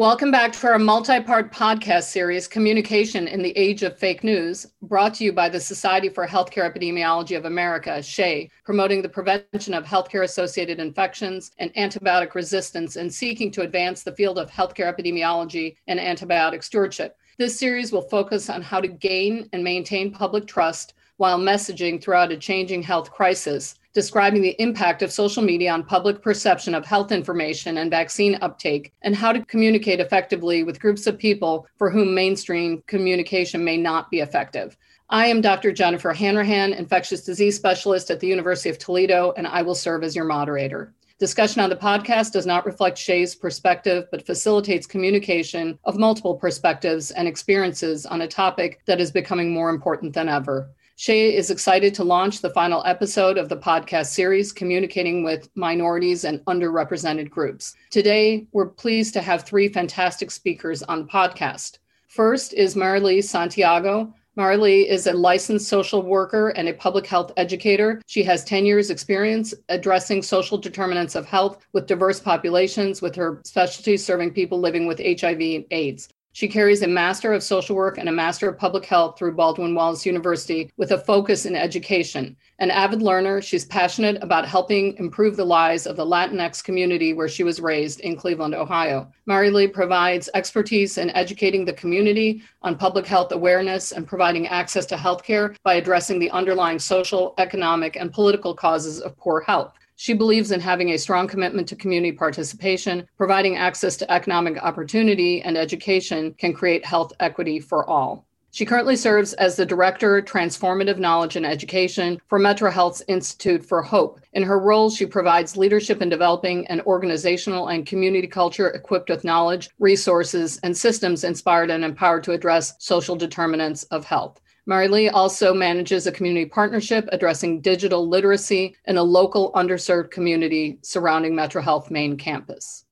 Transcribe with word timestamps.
Welcome 0.00 0.30
back 0.30 0.52
to 0.52 0.66
our 0.66 0.78
multi 0.78 1.20
part 1.20 1.52
podcast 1.52 2.04
series, 2.04 2.48
Communication 2.48 3.28
in 3.28 3.42
the 3.42 3.54
Age 3.54 3.82
of 3.82 3.98
Fake 3.98 4.24
News, 4.24 4.64
brought 4.80 5.12
to 5.16 5.24
you 5.24 5.30
by 5.30 5.50
the 5.50 5.60
Society 5.60 6.08
for 6.08 6.26
Healthcare 6.26 6.72
Epidemiology 6.72 7.36
of 7.36 7.44
America, 7.44 8.00
SHEA, 8.00 8.48
promoting 8.64 9.02
the 9.02 9.10
prevention 9.10 9.74
of 9.74 9.84
healthcare 9.84 10.24
associated 10.24 10.80
infections 10.80 11.50
and 11.58 11.70
antibiotic 11.74 12.34
resistance 12.34 12.96
and 12.96 13.12
seeking 13.12 13.50
to 13.50 13.60
advance 13.60 14.02
the 14.02 14.16
field 14.16 14.38
of 14.38 14.50
healthcare 14.50 14.90
epidemiology 14.90 15.76
and 15.86 16.00
antibiotic 16.00 16.64
stewardship. 16.64 17.18
This 17.36 17.58
series 17.58 17.92
will 17.92 18.00
focus 18.00 18.48
on 18.48 18.62
how 18.62 18.80
to 18.80 18.88
gain 18.88 19.50
and 19.52 19.62
maintain 19.62 20.12
public 20.12 20.46
trust 20.46 20.94
while 21.18 21.38
messaging 21.38 22.02
throughout 22.02 22.32
a 22.32 22.38
changing 22.38 22.82
health 22.82 23.10
crisis 23.10 23.74
describing 23.92 24.42
the 24.42 24.60
impact 24.60 25.02
of 25.02 25.12
social 25.12 25.42
media 25.42 25.72
on 25.72 25.82
public 25.82 26.22
perception 26.22 26.74
of 26.74 26.86
health 26.86 27.12
information 27.12 27.78
and 27.78 27.90
vaccine 27.90 28.38
uptake, 28.40 28.92
and 29.02 29.16
how 29.16 29.32
to 29.32 29.44
communicate 29.46 30.00
effectively 30.00 30.62
with 30.62 30.80
groups 30.80 31.06
of 31.06 31.18
people 31.18 31.66
for 31.76 31.90
whom 31.90 32.14
mainstream 32.14 32.82
communication 32.86 33.64
may 33.64 33.76
not 33.76 34.10
be 34.10 34.20
effective. 34.20 34.76
I 35.08 35.26
am 35.26 35.40
Dr. 35.40 35.72
Jennifer 35.72 36.12
Hanrahan, 36.12 36.72
infectious 36.72 37.24
disease 37.24 37.56
specialist 37.56 38.10
at 38.12 38.20
the 38.20 38.28
University 38.28 38.68
of 38.68 38.78
Toledo, 38.78 39.34
and 39.36 39.46
I 39.46 39.62
will 39.62 39.74
serve 39.74 40.04
as 40.04 40.14
your 40.14 40.24
moderator. 40.24 40.94
Discussion 41.18 41.60
on 41.60 41.68
the 41.68 41.76
podcast 41.76 42.32
does 42.32 42.46
not 42.46 42.64
reflect 42.64 42.96
SHEA's 42.96 43.34
perspective, 43.34 44.06
but 44.10 44.24
facilitates 44.24 44.86
communication 44.86 45.78
of 45.84 45.98
multiple 45.98 46.34
perspectives 46.34 47.10
and 47.10 47.28
experiences 47.28 48.06
on 48.06 48.22
a 48.22 48.28
topic 48.28 48.80
that 48.86 49.00
is 49.00 49.10
becoming 49.10 49.52
more 49.52 49.68
important 49.68 50.14
than 50.14 50.28
ever. 50.30 50.70
SHEA 51.00 51.32
is 51.32 51.50
excited 51.50 51.94
to 51.94 52.04
launch 52.04 52.42
the 52.42 52.50
final 52.50 52.82
episode 52.84 53.38
of 53.38 53.48
the 53.48 53.56
podcast 53.56 54.08
series, 54.08 54.52
Communicating 54.52 55.24
with 55.24 55.48
Minorities 55.54 56.24
and 56.24 56.44
Underrepresented 56.44 57.30
Groups. 57.30 57.74
Today, 57.88 58.46
we're 58.52 58.66
pleased 58.68 59.14
to 59.14 59.22
have 59.22 59.44
three 59.44 59.68
fantastic 59.68 60.30
speakers 60.30 60.82
on 60.82 60.98
the 60.98 61.08
podcast. 61.08 61.78
First 62.08 62.52
is 62.52 62.74
Marilee 62.74 63.24
Santiago. 63.24 64.12
Marilee 64.36 64.86
is 64.86 65.06
a 65.06 65.14
licensed 65.14 65.68
social 65.68 66.02
worker 66.02 66.50
and 66.50 66.68
a 66.68 66.74
public 66.74 67.06
health 67.06 67.32
educator. 67.38 68.02
She 68.06 68.22
has 68.24 68.44
10 68.44 68.66
years' 68.66 68.90
experience 68.90 69.54
addressing 69.70 70.20
social 70.20 70.58
determinants 70.58 71.14
of 71.14 71.24
health 71.24 71.64
with 71.72 71.86
diverse 71.86 72.20
populations, 72.20 73.00
with 73.00 73.16
her 73.16 73.40
specialty 73.46 73.96
serving 73.96 74.34
people 74.34 74.60
living 74.60 74.86
with 74.86 74.98
HIV 74.98 75.40
and 75.40 75.64
AIDS. 75.70 76.10
She 76.32 76.46
carries 76.46 76.82
a 76.82 76.86
Master 76.86 77.32
of 77.32 77.42
Social 77.42 77.74
Work 77.74 77.98
and 77.98 78.08
a 78.08 78.12
Master 78.12 78.48
of 78.48 78.56
Public 78.56 78.84
Health 78.84 79.18
through 79.18 79.34
Baldwin 79.34 79.74
Wallace 79.74 80.06
University 80.06 80.70
with 80.76 80.92
a 80.92 80.98
focus 80.98 81.44
in 81.44 81.56
education. 81.56 82.36
An 82.60 82.70
avid 82.70 83.02
learner, 83.02 83.42
she's 83.42 83.64
passionate 83.64 84.22
about 84.22 84.46
helping 84.46 84.96
improve 84.98 85.34
the 85.34 85.44
lives 85.44 85.88
of 85.88 85.96
the 85.96 86.06
Latinx 86.06 86.62
community 86.62 87.14
where 87.14 87.28
she 87.28 87.42
was 87.42 87.60
raised 87.60 87.98
in 88.00 88.14
Cleveland, 88.14 88.54
Ohio. 88.54 89.10
Marilee 89.28 89.72
provides 89.72 90.30
expertise 90.34 90.98
in 90.98 91.10
educating 91.10 91.64
the 91.64 91.72
community 91.72 92.42
on 92.62 92.78
public 92.78 93.06
health 93.06 93.32
awareness 93.32 93.90
and 93.90 94.06
providing 94.06 94.46
access 94.46 94.86
to 94.86 94.94
healthcare 94.94 95.56
by 95.64 95.74
addressing 95.74 96.20
the 96.20 96.30
underlying 96.30 96.78
social, 96.78 97.34
economic, 97.38 97.96
and 97.96 98.12
political 98.12 98.54
causes 98.54 99.00
of 99.00 99.16
poor 99.16 99.40
health. 99.40 99.74
She 100.02 100.14
believes 100.14 100.50
in 100.50 100.60
having 100.60 100.88
a 100.88 100.98
strong 100.98 101.28
commitment 101.28 101.68
to 101.68 101.76
community 101.76 102.12
participation, 102.16 103.06
providing 103.18 103.58
access 103.58 103.98
to 103.98 104.10
economic 104.10 104.56
opportunity 104.56 105.42
and 105.42 105.58
education 105.58 106.32
can 106.38 106.54
create 106.54 106.86
health 106.86 107.12
equity 107.20 107.60
for 107.60 107.86
all. 107.86 108.26
She 108.50 108.64
currently 108.64 108.96
serves 108.96 109.34
as 109.34 109.56
the 109.56 109.66
Director, 109.66 110.22
Transformative 110.22 110.96
Knowledge 110.96 111.36
and 111.36 111.44
Education 111.44 112.18
for 112.28 112.38
Metro 112.38 112.70
Health's 112.70 113.02
Institute 113.08 113.62
for 113.62 113.82
Hope. 113.82 114.20
In 114.32 114.42
her 114.42 114.58
role, 114.58 114.88
she 114.88 115.04
provides 115.04 115.58
leadership 115.58 116.00
in 116.00 116.08
developing 116.08 116.66
an 116.68 116.80
organizational 116.86 117.68
and 117.68 117.84
community 117.84 118.26
culture 118.26 118.70
equipped 118.70 119.10
with 119.10 119.22
knowledge, 119.22 119.68
resources, 119.78 120.58
and 120.62 120.74
systems 120.74 121.24
inspired 121.24 121.70
and 121.70 121.84
empowered 121.84 122.24
to 122.24 122.32
address 122.32 122.72
social 122.78 123.16
determinants 123.16 123.82
of 123.90 124.06
health. 124.06 124.40
Marilee 124.68 125.10
also 125.12 125.54
manages 125.54 126.06
a 126.06 126.12
community 126.12 126.46
partnership 126.46 127.08
addressing 127.12 127.60
digital 127.60 128.08
literacy 128.08 128.76
in 128.86 128.96
a 128.96 129.02
local 129.02 129.52
underserved 129.52 130.10
community 130.10 130.78
surrounding 130.82 131.34
Metro 131.34 131.62
Health 131.62 131.90
main 131.90 132.16
campus. 132.16 132.84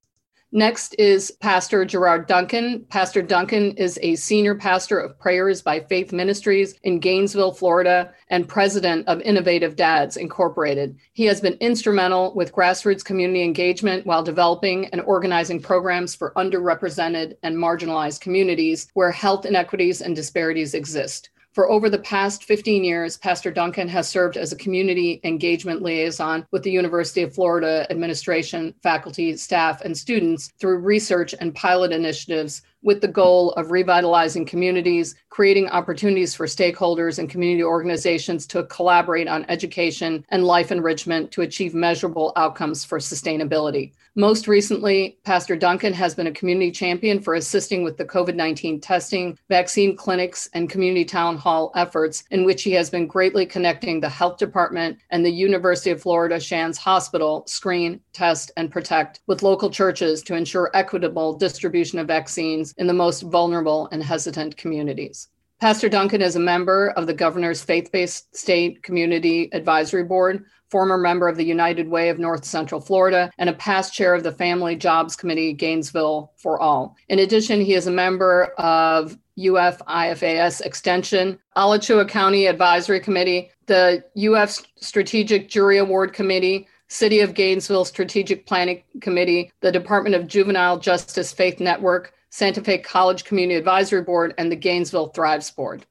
Next 0.50 0.94
is 0.98 1.30
Pastor 1.30 1.84
Gerard 1.84 2.26
Duncan. 2.26 2.86
Pastor 2.88 3.20
Duncan 3.20 3.72
is 3.72 3.98
a 4.00 4.14
senior 4.14 4.54
pastor 4.54 4.98
of 4.98 5.18
Prayers 5.18 5.60
by 5.60 5.80
Faith 5.80 6.10
Ministries 6.10 6.74
in 6.84 7.00
Gainesville, 7.00 7.52
Florida, 7.52 8.14
and 8.30 8.48
president 8.48 9.06
of 9.08 9.20
Innovative 9.20 9.76
Dads 9.76 10.16
Incorporated. 10.16 10.96
He 11.12 11.26
has 11.26 11.42
been 11.42 11.58
instrumental 11.60 12.34
with 12.34 12.54
grassroots 12.54 13.04
community 13.04 13.42
engagement 13.42 14.06
while 14.06 14.22
developing 14.22 14.86
and 14.86 15.02
organizing 15.02 15.60
programs 15.60 16.14
for 16.14 16.32
underrepresented 16.34 17.34
and 17.42 17.54
marginalized 17.54 18.22
communities 18.22 18.88
where 18.94 19.12
health 19.12 19.44
inequities 19.44 20.00
and 20.00 20.16
disparities 20.16 20.72
exist. 20.72 21.28
For 21.58 21.68
over 21.68 21.90
the 21.90 21.98
past 21.98 22.44
15 22.44 22.84
years, 22.84 23.16
Pastor 23.16 23.50
Duncan 23.50 23.88
has 23.88 24.08
served 24.08 24.36
as 24.36 24.52
a 24.52 24.56
community 24.56 25.20
engagement 25.24 25.82
liaison 25.82 26.46
with 26.52 26.62
the 26.62 26.70
University 26.70 27.22
of 27.22 27.34
Florida 27.34 27.84
administration, 27.90 28.72
faculty, 28.80 29.36
staff, 29.36 29.80
and 29.80 29.98
students 29.98 30.52
through 30.60 30.78
research 30.78 31.34
and 31.40 31.52
pilot 31.56 31.90
initiatives 31.90 32.62
with 32.82 33.00
the 33.00 33.08
goal 33.08 33.52
of 33.52 33.70
revitalizing 33.70 34.44
communities, 34.44 35.14
creating 35.30 35.68
opportunities 35.68 36.34
for 36.34 36.46
stakeholders 36.46 37.18
and 37.18 37.30
community 37.30 37.62
organizations 37.62 38.46
to 38.46 38.64
collaborate 38.64 39.28
on 39.28 39.44
education 39.48 40.24
and 40.30 40.44
life 40.44 40.70
enrichment 40.70 41.30
to 41.32 41.42
achieve 41.42 41.74
measurable 41.74 42.32
outcomes 42.36 42.84
for 42.84 42.98
sustainability. 42.98 43.92
Most 44.14 44.48
recently, 44.48 45.16
Pastor 45.22 45.54
Duncan 45.54 45.92
has 45.92 46.12
been 46.12 46.26
a 46.26 46.32
community 46.32 46.72
champion 46.72 47.20
for 47.20 47.34
assisting 47.34 47.84
with 47.84 47.96
the 47.96 48.04
COVID 48.04 48.34
19 48.34 48.80
testing, 48.80 49.38
vaccine 49.48 49.96
clinics, 49.96 50.48
and 50.54 50.68
community 50.68 51.04
town 51.04 51.36
hall 51.36 51.70
efforts, 51.76 52.24
in 52.32 52.44
which 52.44 52.64
he 52.64 52.72
has 52.72 52.90
been 52.90 53.06
greatly 53.06 53.46
connecting 53.46 54.00
the 54.00 54.08
health 54.08 54.36
department 54.36 54.98
and 55.10 55.24
the 55.24 55.30
University 55.30 55.90
of 55.90 56.02
Florida 56.02 56.40
Shands 56.40 56.78
Hospital 56.78 57.44
screen, 57.46 58.00
test, 58.18 58.50
and 58.56 58.70
protect 58.70 59.20
with 59.28 59.44
local 59.44 59.70
churches 59.70 60.22
to 60.24 60.34
ensure 60.34 60.70
equitable 60.74 61.38
distribution 61.38 62.00
of 62.00 62.08
vaccines 62.08 62.74
in 62.76 62.88
the 62.88 62.92
most 62.92 63.22
vulnerable 63.22 63.88
and 63.92 64.02
hesitant 64.02 64.56
communities. 64.56 65.28
Pastor 65.60 65.88
Duncan 65.88 66.22
is 66.22 66.36
a 66.36 66.40
member 66.40 66.90
of 66.90 67.06
the 67.06 67.14
governor's 67.14 67.62
faith 67.62 67.90
based 67.92 68.34
state 68.36 68.82
community 68.82 69.48
advisory 69.52 70.04
board, 70.04 70.44
former 70.70 70.98
member 70.98 71.28
of 71.28 71.36
the 71.36 71.44
United 71.44 71.88
Way 71.88 72.10
of 72.10 72.18
North 72.18 72.44
Central 72.44 72.80
Florida, 72.80 73.30
and 73.38 73.48
a 73.48 73.54
past 73.54 73.92
chair 73.92 74.14
of 74.14 74.22
the 74.22 74.32
Family 74.32 74.76
Jobs 74.76 75.16
Committee, 75.16 75.52
Gainesville 75.52 76.32
for 76.36 76.60
All. 76.60 76.96
In 77.08 77.20
addition, 77.20 77.60
he 77.60 77.74
is 77.74 77.86
a 77.86 77.90
member 77.90 78.52
of 78.58 79.16
UF 79.38 79.78
IFAS 79.86 80.60
Extension, 80.60 81.38
Alachua 81.56 82.04
County 82.04 82.46
Advisory 82.46 83.00
Committee, 83.00 83.50
the 83.66 84.04
UF 84.16 84.64
Strategic 84.76 85.48
Jury 85.48 85.78
Award 85.78 86.12
Committee, 86.12 86.68
City 86.88 87.20
of 87.20 87.34
Gainesville 87.34 87.84
Strategic 87.84 88.46
Planning 88.46 88.82
Committee, 89.00 89.52
the 89.60 89.72
Department 89.72 90.14
of 90.14 90.26
Juvenile 90.26 90.78
Justice 90.78 91.32
Faith 91.32 91.60
Network, 91.60 92.14
Santa 92.30 92.62
Fe 92.62 92.78
College 92.78 93.24
Community 93.24 93.56
Advisory 93.58 94.02
Board, 94.02 94.34
and 94.38 94.50
the 94.50 94.56
Gainesville 94.56 95.08
Thrives 95.08 95.50
Board. 95.50 95.84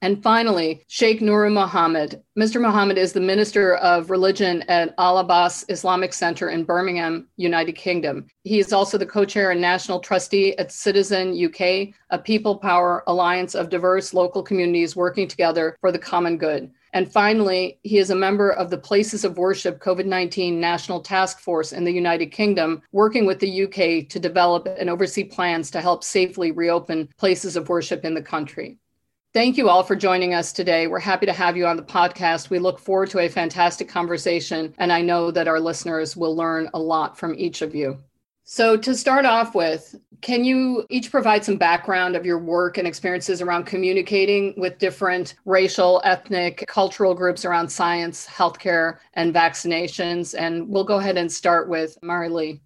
And 0.00 0.22
finally, 0.22 0.84
Sheikh 0.86 1.20
Nuru 1.20 1.52
Muhammad. 1.52 2.22
Mr. 2.38 2.60
Muhammad 2.60 2.98
is 2.98 3.12
the 3.12 3.20
Minister 3.20 3.74
of 3.76 4.10
Religion 4.10 4.62
at 4.68 4.94
Al 4.96 5.18
Abbas 5.18 5.64
Islamic 5.68 6.12
Center 6.12 6.50
in 6.50 6.62
Birmingham, 6.62 7.26
United 7.36 7.72
Kingdom. 7.72 8.26
He 8.44 8.60
is 8.60 8.72
also 8.72 8.96
the 8.96 9.06
co 9.06 9.24
chair 9.24 9.50
and 9.50 9.60
national 9.60 9.98
trustee 9.98 10.56
at 10.56 10.70
Citizen 10.70 11.32
UK, 11.32 11.94
a 12.10 12.18
people 12.18 12.56
power 12.58 13.02
alliance 13.08 13.56
of 13.56 13.70
diverse 13.70 14.14
local 14.14 14.42
communities 14.42 14.94
working 14.94 15.26
together 15.26 15.76
for 15.80 15.90
the 15.90 15.98
common 15.98 16.38
good. 16.38 16.70
And 16.98 17.08
finally, 17.08 17.78
he 17.84 17.98
is 17.98 18.10
a 18.10 18.16
member 18.16 18.50
of 18.50 18.70
the 18.70 18.76
Places 18.76 19.24
of 19.24 19.38
Worship 19.38 19.78
COVID 19.78 20.04
19 20.04 20.58
National 20.58 20.98
Task 20.98 21.38
Force 21.38 21.72
in 21.72 21.84
the 21.84 21.92
United 21.92 22.32
Kingdom, 22.32 22.82
working 22.90 23.24
with 23.24 23.38
the 23.38 23.62
UK 23.62 24.08
to 24.08 24.18
develop 24.18 24.66
and 24.66 24.90
oversee 24.90 25.22
plans 25.22 25.70
to 25.70 25.80
help 25.80 26.02
safely 26.02 26.50
reopen 26.50 27.08
places 27.16 27.54
of 27.54 27.68
worship 27.68 28.04
in 28.04 28.14
the 28.14 28.20
country. 28.20 28.78
Thank 29.32 29.56
you 29.56 29.68
all 29.68 29.84
for 29.84 29.94
joining 29.94 30.34
us 30.34 30.52
today. 30.52 30.88
We're 30.88 30.98
happy 30.98 31.26
to 31.26 31.32
have 31.32 31.56
you 31.56 31.68
on 31.68 31.76
the 31.76 31.84
podcast. 31.84 32.50
We 32.50 32.58
look 32.58 32.80
forward 32.80 33.10
to 33.10 33.20
a 33.20 33.28
fantastic 33.28 33.88
conversation, 33.88 34.74
and 34.76 34.92
I 34.92 35.00
know 35.00 35.30
that 35.30 35.46
our 35.46 35.60
listeners 35.60 36.16
will 36.16 36.34
learn 36.34 36.68
a 36.74 36.80
lot 36.80 37.16
from 37.16 37.36
each 37.38 37.62
of 37.62 37.76
you. 37.76 38.02
So, 38.50 38.78
to 38.78 38.94
start 38.94 39.26
off 39.26 39.54
with, 39.54 39.94
can 40.22 40.42
you 40.42 40.86
each 40.88 41.10
provide 41.10 41.44
some 41.44 41.58
background 41.58 42.16
of 42.16 42.24
your 42.24 42.38
work 42.38 42.78
and 42.78 42.88
experiences 42.88 43.42
around 43.42 43.66
communicating 43.66 44.54
with 44.56 44.78
different 44.78 45.34
racial, 45.44 46.00
ethnic, 46.02 46.64
cultural 46.66 47.12
groups 47.14 47.44
around 47.44 47.68
science, 47.68 48.26
healthcare, 48.26 49.00
and 49.12 49.34
vaccinations? 49.34 50.34
And 50.36 50.66
we'll 50.66 50.84
go 50.84 50.96
ahead 50.96 51.18
and 51.18 51.30
start 51.30 51.68
with 51.68 51.98
Marilee. 52.02 52.62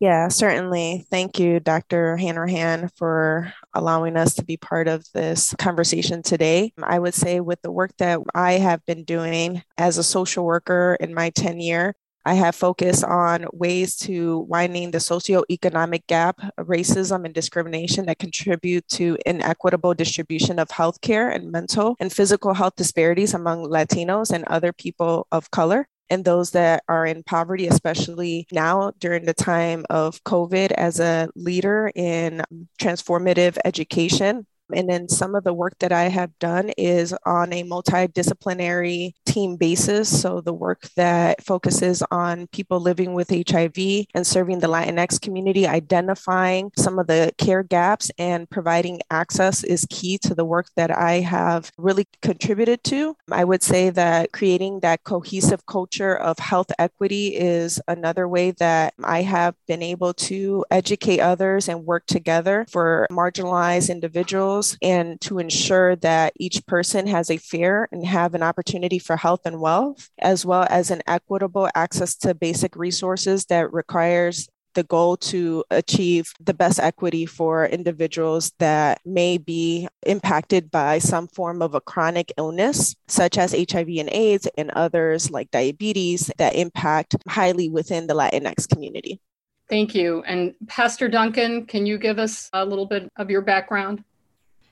Yeah, 0.00 0.26
certainly. 0.26 1.06
Thank 1.12 1.38
you, 1.38 1.60
Dr. 1.60 2.16
Hanrahan, 2.16 2.90
for 2.96 3.52
allowing 3.72 4.16
us 4.16 4.34
to 4.34 4.44
be 4.44 4.56
part 4.56 4.88
of 4.88 5.06
this 5.14 5.54
conversation 5.60 6.24
today. 6.24 6.72
I 6.82 6.98
would 6.98 7.14
say, 7.14 7.38
with 7.38 7.62
the 7.62 7.70
work 7.70 7.92
that 7.98 8.18
I 8.34 8.54
have 8.54 8.84
been 8.84 9.04
doing 9.04 9.62
as 9.78 9.96
a 9.96 10.02
social 10.02 10.44
worker 10.44 10.96
in 10.98 11.14
my 11.14 11.30
tenure, 11.30 11.94
I 12.26 12.34
have 12.34 12.54
focused 12.54 13.04
on 13.04 13.46
ways 13.52 13.96
to 13.98 14.40
widening 14.48 14.90
the 14.90 14.98
socioeconomic 14.98 16.06
gap, 16.06 16.40
racism, 16.58 17.24
and 17.26 17.34
discrimination 17.34 18.06
that 18.06 18.18
contribute 18.18 18.88
to 18.88 19.18
inequitable 19.26 19.92
distribution 19.92 20.58
of 20.58 20.68
healthcare 20.68 21.34
and 21.34 21.52
mental 21.52 21.96
and 22.00 22.10
physical 22.12 22.54
health 22.54 22.76
disparities 22.76 23.34
among 23.34 23.64
Latinos 23.64 24.30
and 24.30 24.44
other 24.46 24.72
people 24.72 25.26
of 25.32 25.50
color 25.50 25.86
and 26.10 26.24
those 26.24 26.50
that 26.52 26.82
are 26.88 27.06
in 27.06 27.22
poverty, 27.22 27.66
especially 27.66 28.46
now 28.52 28.92
during 28.98 29.24
the 29.24 29.34
time 29.34 29.84
of 29.90 30.22
COVID, 30.24 30.72
as 30.72 31.00
a 31.00 31.28
leader 31.34 31.90
in 31.94 32.42
transformative 32.78 33.58
education 33.64 34.46
and 34.72 34.88
then 34.88 35.08
some 35.08 35.34
of 35.34 35.44
the 35.44 35.52
work 35.52 35.74
that 35.80 35.92
I 35.92 36.04
have 36.04 36.38
done 36.38 36.70
is 36.78 37.14
on 37.26 37.52
a 37.52 37.64
multidisciplinary 37.64 39.12
team 39.26 39.56
basis. 39.56 40.22
So 40.22 40.40
the 40.40 40.52
work 40.52 40.88
that 40.96 41.44
focuses 41.44 42.02
on 42.10 42.46
people 42.48 42.80
living 42.80 43.14
with 43.14 43.30
HIV 43.30 44.06
and 44.14 44.26
serving 44.26 44.60
the 44.60 44.68
Latinx 44.68 45.20
community, 45.20 45.66
identifying 45.66 46.70
some 46.76 46.98
of 46.98 47.06
the 47.06 47.32
care 47.38 47.62
gaps 47.62 48.10
and 48.18 48.48
providing 48.48 49.00
access 49.10 49.64
is 49.64 49.86
key 49.90 50.18
to 50.18 50.34
the 50.34 50.44
work 50.44 50.68
that 50.76 50.90
I 50.90 51.20
have 51.20 51.70
really 51.76 52.06
contributed 52.22 52.82
to. 52.84 53.16
I 53.30 53.44
would 53.44 53.62
say 53.62 53.90
that 53.90 54.32
creating 54.32 54.80
that 54.80 55.04
cohesive 55.04 55.66
culture 55.66 56.16
of 56.16 56.38
health 56.38 56.70
equity 56.78 57.36
is 57.36 57.80
another 57.88 58.28
way 58.28 58.52
that 58.52 58.94
I 59.02 59.22
have 59.22 59.54
been 59.66 59.82
able 59.82 60.14
to 60.14 60.64
educate 60.70 61.20
others 61.20 61.68
and 61.68 61.84
work 61.84 62.06
together 62.06 62.66
for 62.70 63.06
marginalized 63.10 63.90
individuals 63.90 64.53
and 64.82 65.20
to 65.22 65.38
ensure 65.38 65.96
that 65.96 66.32
each 66.36 66.64
person 66.66 67.06
has 67.06 67.30
a 67.30 67.36
fair 67.36 67.88
and 67.92 68.06
have 68.06 68.34
an 68.34 68.42
opportunity 68.42 68.98
for 68.98 69.16
health 69.16 69.40
and 69.44 69.60
wealth, 69.60 70.10
as 70.18 70.44
well 70.44 70.66
as 70.70 70.90
an 70.90 71.02
equitable 71.06 71.68
access 71.74 72.14
to 72.16 72.34
basic 72.34 72.76
resources 72.76 73.44
that 73.46 73.72
requires 73.72 74.48
the 74.74 74.82
goal 74.82 75.16
to 75.16 75.64
achieve 75.70 76.32
the 76.40 76.54
best 76.54 76.78
equity 76.80 77.26
for 77.26 77.66
individuals 77.66 78.52
that 78.58 79.00
may 79.04 79.38
be 79.38 79.88
impacted 80.04 80.70
by 80.70 80.98
some 80.98 81.28
form 81.28 81.62
of 81.62 81.74
a 81.74 81.80
chronic 81.80 82.32
illness, 82.36 82.94
such 83.08 83.38
as 83.38 83.52
HIV 83.52 83.88
and 83.98 84.10
AIDS, 84.12 84.48
and 84.58 84.70
others 84.72 85.30
like 85.30 85.50
diabetes 85.50 86.30
that 86.38 86.54
impact 86.54 87.16
highly 87.28 87.70
within 87.70 88.06
the 88.06 88.14
Latinx 88.14 88.68
community. 88.68 89.20
Thank 89.68 89.94
you. 89.94 90.22
And 90.26 90.54
Pastor 90.66 91.08
Duncan, 91.08 91.66
can 91.66 91.86
you 91.86 91.96
give 91.96 92.18
us 92.18 92.50
a 92.52 92.64
little 92.64 92.86
bit 92.86 93.08
of 93.16 93.30
your 93.30 93.40
background? 93.40 94.04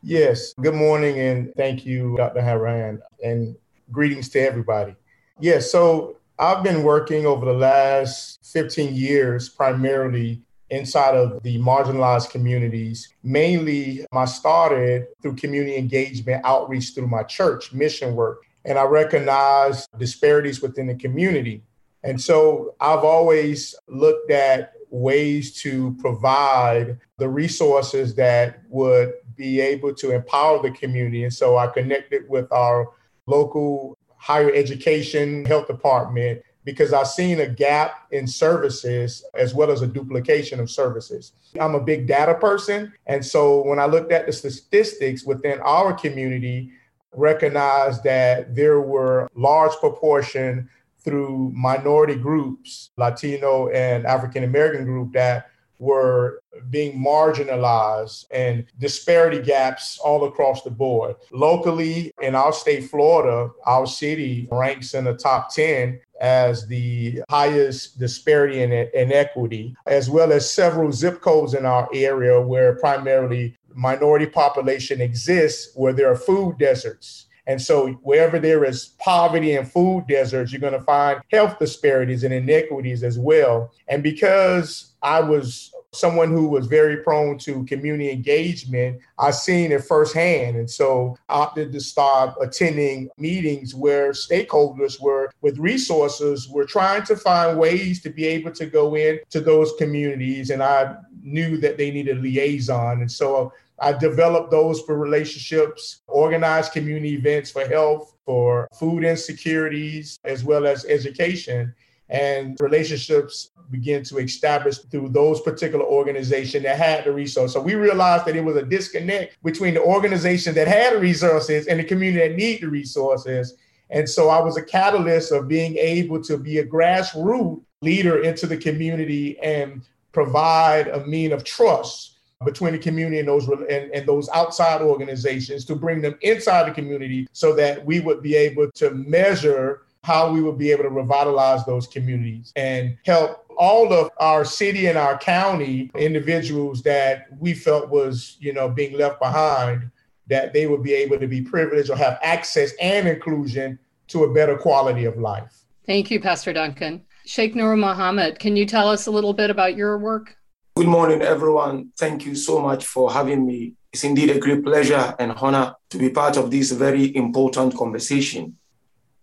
Yes. 0.02 0.52
Good 0.54 0.74
morning 0.74 1.20
and 1.20 1.54
thank 1.56 1.86
you, 1.86 2.16
Dr. 2.16 2.42
Hanrahan, 2.42 3.00
and 3.22 3.54
greetings 3.92 4.28
to 4.30 4.40
everybody. 4.40 4.96
Yes. 5.38 5.70
So 5.70 6.16
I've 6.40 6.64
been 6.64 6.82
working 6.82 7.24
over 7.24 7.46
the 7.46 7.52
last 7.52 8.44
15 8.52 8.94
years 8.96 9.48
primarily 9.48 10.42
inside 10.70 11.14
of 11.14 11.40
the 11.44 11.56
marginalized 11.60 12.30
communities. 12.30 13.12
Mainly, 13.22 14.04
I 14.12 14.24
started 14.24 15.06
through 15.22 15.36
community 15.36 15.76
engagement 15.76 16.44
outreach 16.44 16.94
through 16.94 17.06
my 17.06 17.22
church 17.22 17.72
mission 17.72 18.16
work. 18.16 18.44
And 18.64 18.78
I 18.78 18.84
recognize 18.84 19.86
disparities 19.98 20.60
within 20.60 20.88
the 20.88 20.96
community. 20.96 21.62
And 22.02 22.20
so 22.20 22.74
I've 22.80 23.04
always 23.04 23.76
looked 23.86 24.32
at 24.32 24.72
ways 24.90 25.54
to 25.62 25.96
provide 26.00 26.98
the 27.18 27.28
resources 27.28 28.14
that 28.16 28.62
would 28.68 29.14
be 29.36 29.60
able 29.60 29.94
to 29.94 30.10
empower 30.12 30.62
the 30.62 30.70
community. 30.70 31.24
And 31.24 31.32
so 31.32 31.56
I 31.56 31.66
connected 31.66 32.28
with 32.28 32.50
our 32.52 32.90
local 33.26 33.96
higher 34.16 34.52
education 34.52 35.44
health 35.44 35.66
department 35.66 36.42
because 36.64 36.92
I've 36.92 37.08
seen 37.08 37.40
a 37.40 37.48
gap 37.48 38.06
in 38.12 38.26
services 38.26 39.24
as 39.34 39.52
well 39.52 39.70
as 39.70 39.82
a 39.82 39.86
duplication 39.86 40.60
of 40.60 40.70
services. 40.70 41.32
I'm 41.58 41.74
a 41.74 41.80
big 41.80 42.06
data 42.06 42.34
person. 42.34 42.92
And 43.06 43.24
so 43.24 43.64
when 43.66 43.80
I 43.80 43.86
looked 43.86 44.12
at 44.12 44.26
the 44.26 44.32
statistics 44.32 45.24
within 45.24 45.60
our 45.60 45.92
community, 45.92 46.70
recognized 47.14 48.04
that 48.04 48.54
there 48.54 48.80
were 48.80 49.28
large 49.34 49.72
proportion 49.80 50.68
through 50.98 51.52
minority 51.54 52.14
groups, 52.14 52.90
Latino 52.96 53.68
and 53.68 54.06
African 54.06 54.44
American 54.44 54.84
group 54.84 55.12
that 55.12 55.50
were 55.82 56.40
being 56.70 56.96
marginalized 56.96 58.26
and 58.30 58.64
disparity 58.78 59.42
gaps 59.42 59.98
all 59.98 60.24
across 60.24 60.62
the 60.62 60.70
board. 60.70 61.16
Locally, 61.32 62.12
in 62.22 62.36
our 62.36 62.52
state, 62.52 62.88
Florida, 62.88 63.50
our 63.66 63.84
city 63.84 64.48
ranks 64.52 64.94
in 64.94 65.04
the 65.04 65.14
top 65.14 65.52
10 65.52 66.00
as 66.20 66.68
the 66.68 67.20
highest 67.28 67.98
disparity 67.98 68.62
and 68.62 68.72
inequity, 68.72 69.74
as 69.86 70.08
well 70.08 70.32
as 70.32 70.48
several 70.48 70.92
zip 70.92 71.20
codes 71.20 71.54
in 71.54 71.66
our 71.66 71.88
area 71.92 72.40
where 72.40 72.76
primarily 72.76 73.56
minority 73.74 74.26
population 74.26 75.00
exists, 75.00 75.72
where 75.74 75.92
there 75.92 76.12
are 76.12 76.16
food 76.16 76.58
deserts. 76.58 77.26
And 77.46 77.60
so, 77.60 77.88
wherever 78.02 78.38
there 78.38 78.64
is 78.64 78.94
poverty 78.98 79.54
and 79.54 79.70
food 79.70 80.04
deserts, 80.08 80.52
you're 80.52 80.60
going 80.60 80.72
to 80.72 80.80
find 80.80 81.20
health 81.30 81.58
disparities 81.58 82.24
and 82.24 82.32
inequities 82.32 83.02
as 83.02 83.18
well. 83.18 83.72
And 83.88 84.02
because 84.02 84.92
I 85.02 85.20
was 85.20 85.72
someone 85.92 86.30
who 86.30 86.48
was 86.48 86.66
very 86.66 86.98
prone 86.98 87.36
to 87.36 87.64
community 87.64 88.10
engagement, 88.10 88.98
I've 89.18 89.34
seen 89.34 89.72
it 89.72 89.84
firsthand. 89.84 90.56
And 90.56 90.70
so 90.70 91.18
I 91.28 91.34
opted 91.34 91.72
to 91.72 91.80
start 91.80 92.34
attending 92.40 93.10
meetings 93.18 93.74
where 93.74 94.12
stakeholders 94.12 95.00
were 95.00 95.30
with 95.42 95.58
resources 95.58 96.48
were 96.48 96.64
trying 96.64 97.02
to 97.04 97.16
find 97.16 97.58
ways 97.58 98.00
to 98.02 98.10
be 98.10 98.26
able 98.26 98.52
to 98.52 98.66
go 98.66 98.94
in 98.94 99.20
to 99.30 99.40
those 99.40 99.72
communities. 99.78 100.50
And 100.50 100.62
I 100.62 100.96
knew 101.22 101.58
that 101.58 101.76
they 101.76 101.90
needed 101.90 102.22
liaison. 102.22 103.00
And 103.00 103.10
so 103.10 103.52
I 103.82 103.92
developed 103.92 104.52
those 104.52 104.80
for 104.82 104.96
relationships, 104.96 106.02
organized 106.06 106.72
community 106.72 107.14
events 107.14 107.50
for 107.50 107.66
health, 107.66 108.14
for 108.24 108.68
food 108.78 109.04
insecurities, 109.04 110.18
as 110.24 110.44
well 110.44 110.66
as 110.66 110.84
education 110.84 111.74
and 112.08 112.56
relationships 112.60 113.50
begin 113.70 114.04
to 114.04 114.18
establish 114.18 114.78
through 114.78 115.08
those 115.08 115.40
particular 115.40 115.84
organizations 115.84 116.62
that 116.62 116.76
had 116.76 117.04
the 117.04 117.12
resources. 117.12 117.54
So 117.54 117.60
we 117.60 117.74
realized 117.74 118.26
that 118.26 118.36
it 118.36 118.44
was 118.44 118.56
a 118.56 118.62
disconnect 118.62 119.42
between 119.42 119.74
the 119.74 119.82
organization 119.82 120.54
that 120.54 120.68
had 120.68 120.92
the 120.94 120.98
resources 120.98 121.66
and 121.66 121.80
the 121.80 121.84
community 121.84 122.28
that 122.28 122.36
need 122.36 122.60
the 122.60 122.68
resources. 122.68 123.54
And 123.90 124.08
so 124.08 124.28
I 124.28 124.40
was 124.40 124.56
a 124.56 124.62
catalyst 124.62 125.32
of 125.32 125.48
being 125.48 125.76
able 125.78 126.22
to 126.24 126.36
be 126.36 126.58
a 126.58 126.66
grassroots 126.66 127.62
leader 127.80 128.22
into 128.22 128.46
the 128.46 128.58
community 128.58 129.38
and 129.40 129.82
provide 130.12 130.88
a 130.88 131.04
mean 131.06 131.32
of 131.32 131.42
trust 131.42 132.11
between 132.44 132.72
the 132.72 132.78
community 132.78 133.18
and 133.18 133.28
those 133.28 133.48
and, 133.48 133.90
and 133.92 134.06
those 134.06 134.28
outside 134.30 134.82
organizations 134.82 135.64
to 135.66 135.74
bring 135.74 136.00
them 136.00 136.16
inside 136.22 136.68
the 136.68 136.74
community 136.74 137.28
so 137.32 137.54
that 137.54 137.84
we 137.84 138.00
would 138.00 138.22
be 138.22 138.34
able 138.34 138.70
to 138.72 138.90
measure 138.90 139.82
how 140.04 140.32
we 140.32 140.42
would 140.42 140.58
be 140.58 140.72
able 140.72 140.82
to 140.82 140.90
revitalize 140.90 141.64
those 141.64 141.86
communities 141.86 142.52
and 142.56 142.96
help 143.04 143.46
all 143.56 143.92
of 143.92 144.10
our 144.18 144.44
city 144.44 144.86
and 144.86 144.98
our 144.98 145.16
county 145.18 145.90
individuals 145.96 146.82
that 146.82 147.28
we 147.38 147.54
felt 147.54 147.88
was, 147.88 148.36
you 148.40 148.52
know, 148.52 148.68
being 148.68 148.96
left 148.96 149.20
behind, 149.20 149.90
that 150.26 150.52
they 150.52 150.66
would 150.66 150.82
be 150.82 150.94
able 150.94 151.18
to 151.18 151.26
be 151.26 151.42
privileged 151.42 151.90
or 151.90 151.96
have 151.96 152.18
access 152.22 152.72
and 152.80 153.06
inclusion 153.06 153.78
to 154.08 154.24
a 154.24 154.32
better 154.32 154.56
quality 154.56 155.04
of 155.04 155.16
life. 155.18 155.64
Thank 155.86 156.10
you, 156.10 156.20
Pastor 156.20 156.52
Duncan. 156.52 157.04
Sheikh 157.24 157.54
Nur 157.54 157.76
Muhammad, 157.76 158.38
can 158.38 158.56
you 158.56 158.66
tell 158.66 158.88
us 158.88 159.06
a 159.06 159.10
little 159.10 159.32
bit 159.32 159.50
about 159.50 159.76
your 159.76 159.98
work? 159.98 160.36
Good 160.82 160.90
morning, 160.90 161.22
everyone. 161.22 161.92
Thank 161.96 162.26
you 162.26 162.34
so 162.34 162.60
much 162.60 162.86
for 162.86 163.12
having 163.12 163.46
me. 163.46 163.74
It's 163.92 164.02
indeed 164.02 164.30
a 164.30 164.40
great 164.40 164.64
pleasure 164.64 165.14
and 165.16 165.30
honor 165.30 165.76
to 165.90 165.96
be 165.96 166.10
part 166.10 166.36
of 166.36 166.50
this 166.50 166.72
very 166.72 167.14
important 167.14 167.76
conversation. 167.76 168.56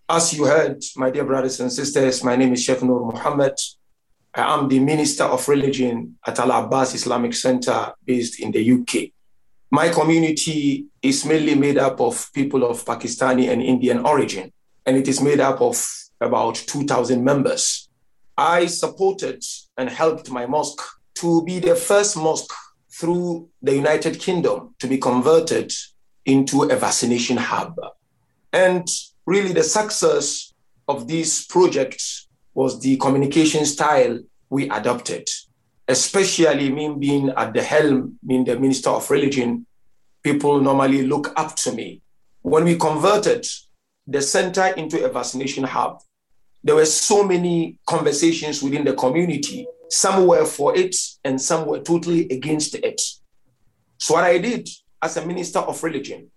As 0.07 0.33
you 0.33 0.45
heard, 0.45 0.81
my 0.95 1.09
dear 1.09 1.25
brothers 1.25 1.59
and 1.59 1.69
sisters, 1.69 2.23
my 2.23 2.37
name 2.37 2.53
is 2.53 2.63
Sheikh 2.63 2.81
Nur 2.81 3.11
Muhammad. 3.11 3.55
I 4.33 4.53
am 4.53 4.69
the 4.69 4.79
Minister 4.79 5.25
of 5.25 5.49
Religion 5.49 6.17
at 6.25 6.39
Al 6.39 6.51
Abbas 6.51 6.95
Islamic 6.95 7.33
Center 7.33 7.91
based 8.05 8.39
in 8.39 8.53
the 8.53 8.63
UK. 8.75 9.11
My 9.69 9.89
community 9.89 10.85
is 11.01 11.25
mainly 11.25 11.55
made 11.55 11.77
up 11.77 11.99
of 11.99 12.31
people 12.31 12.63
of 12.63 12.85
Pakistani 12.85 13.51
and 13.51 13.61
Indian 13.61 14.05
origin, 14.05 14.53
and 14.85 14.95
it 14.95 15.09
is 15.09 15.19
made 15.19 15.41
up 15.41 15.59
of 15.59 15.85
about 16.21 16.55
2,000 16.55 17.21
members. 17.21 17.89
I 18.37 18.67
supported 18.67 19.43
and 19.77 19.89
helped 19.89 20.31
my 20.31 20.45
mosque 20.45 20.81
to 21.19 21.43
be 21.43 21.59
the 21.59 21.75
first 21.75 22.17
mosque 22.17 22.53
through 22.91 23.49
the 23.61 23.75
United 23.75 24.19
Kingdom 24.19 24.75
to 24.79 24.87
be 24.87 24.97
converted 24.97 25.71
into 26.25 26.63
a 26.63 26.75
vaccination 26.75 27.37
hub. 27.37 27.75
And 28.51 28.87
really 29.25 29.53
the 29.53 29.63
success 29.63 30.53
of 30.87 31.07
this 31.07 31.45
project 31.45 32.03
was 32.53 32.79
the 32.81 32.97
communication 32.97 33.65
style 33.65 34.19
we 34.49 34.69
adopted, 34.69 35.29
especially 35.87 36.71
me 36.71 36.95
being 36.97 37.29
at 37.29 37.53
the 37.53 37.61
helm, 37.61 38.17
being 38.25 38.43
the 38.43 38.59
Minister 38.59 38.89
of 38.89 39.09
Religion, 39.09 39.65
people 40.23 40.59
normally 40.59 41.05
look 41.05 41.31
up 41.35 41.55
to 41.57 41.71
me. 41.71 42.01
When 42.41 42.63
we 42.63 42.75
converted 42.75 43.45
the 44.07 44.21
center 44.21 44.67
into 44.75 45.05
a 45.05 45.09
vaccination 45.09 45.63
hub, 45.63 46.01
there 46.63 46.75
were 46.75 46.85
so 46.85 47.23
many 47.23 47.77
conversations 47.85 48.61
within 48.61 48.83
the 48.83 48.93
community. 48.93 49.67
Some 49.89 50.27
were 50.27 50.45
for 50.45 50.75
it 50.75 50.95
and 51.23 51.41
some 51.41 51.65
were 51.65 51.79
totally 51.79 52.27
against 52.29 52.75
it. 52.75 53.01
So, 53.97 54.13
what 54.13 54.23
I 54.23 54.37
did 54.37 54.69
as 55.01 55.17
a 55.17 55.25
minister 55.25 55.59
of 55.59 55.83
religion 55.83 56.31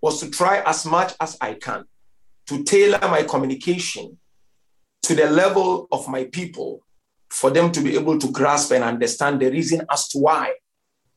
was 0.00 0.20
to 0.20 0.30
try 0.30 0.62
as 0.64 0.84
much 0.84 1.14
as 1.20 1.36
I 1.40 1.54
can 1.54 1.84
to 2.46 2.64
tailor 2.64 3.00
my 3.02 3.22
communication 3.22 4.18
to 5.02 5.14
the 5.14 5.30
level 5.30 5.88
of 5.92 6.08
my 6.08 6.24
people 6.24 6.82
for 7.30 7.50
them 7.50 7.70
to 7.72 7.80
be 7.80 7.94
able 7.96 8.18
to 8.18 8.30
grasp 8.32 8.72
and 8.72 8.82
understand 8.82 9.40
the 9.40 9.50
reason 9.50 9.82
as 9.90 10.08
to 10.08 10.18
why 10.18 10.54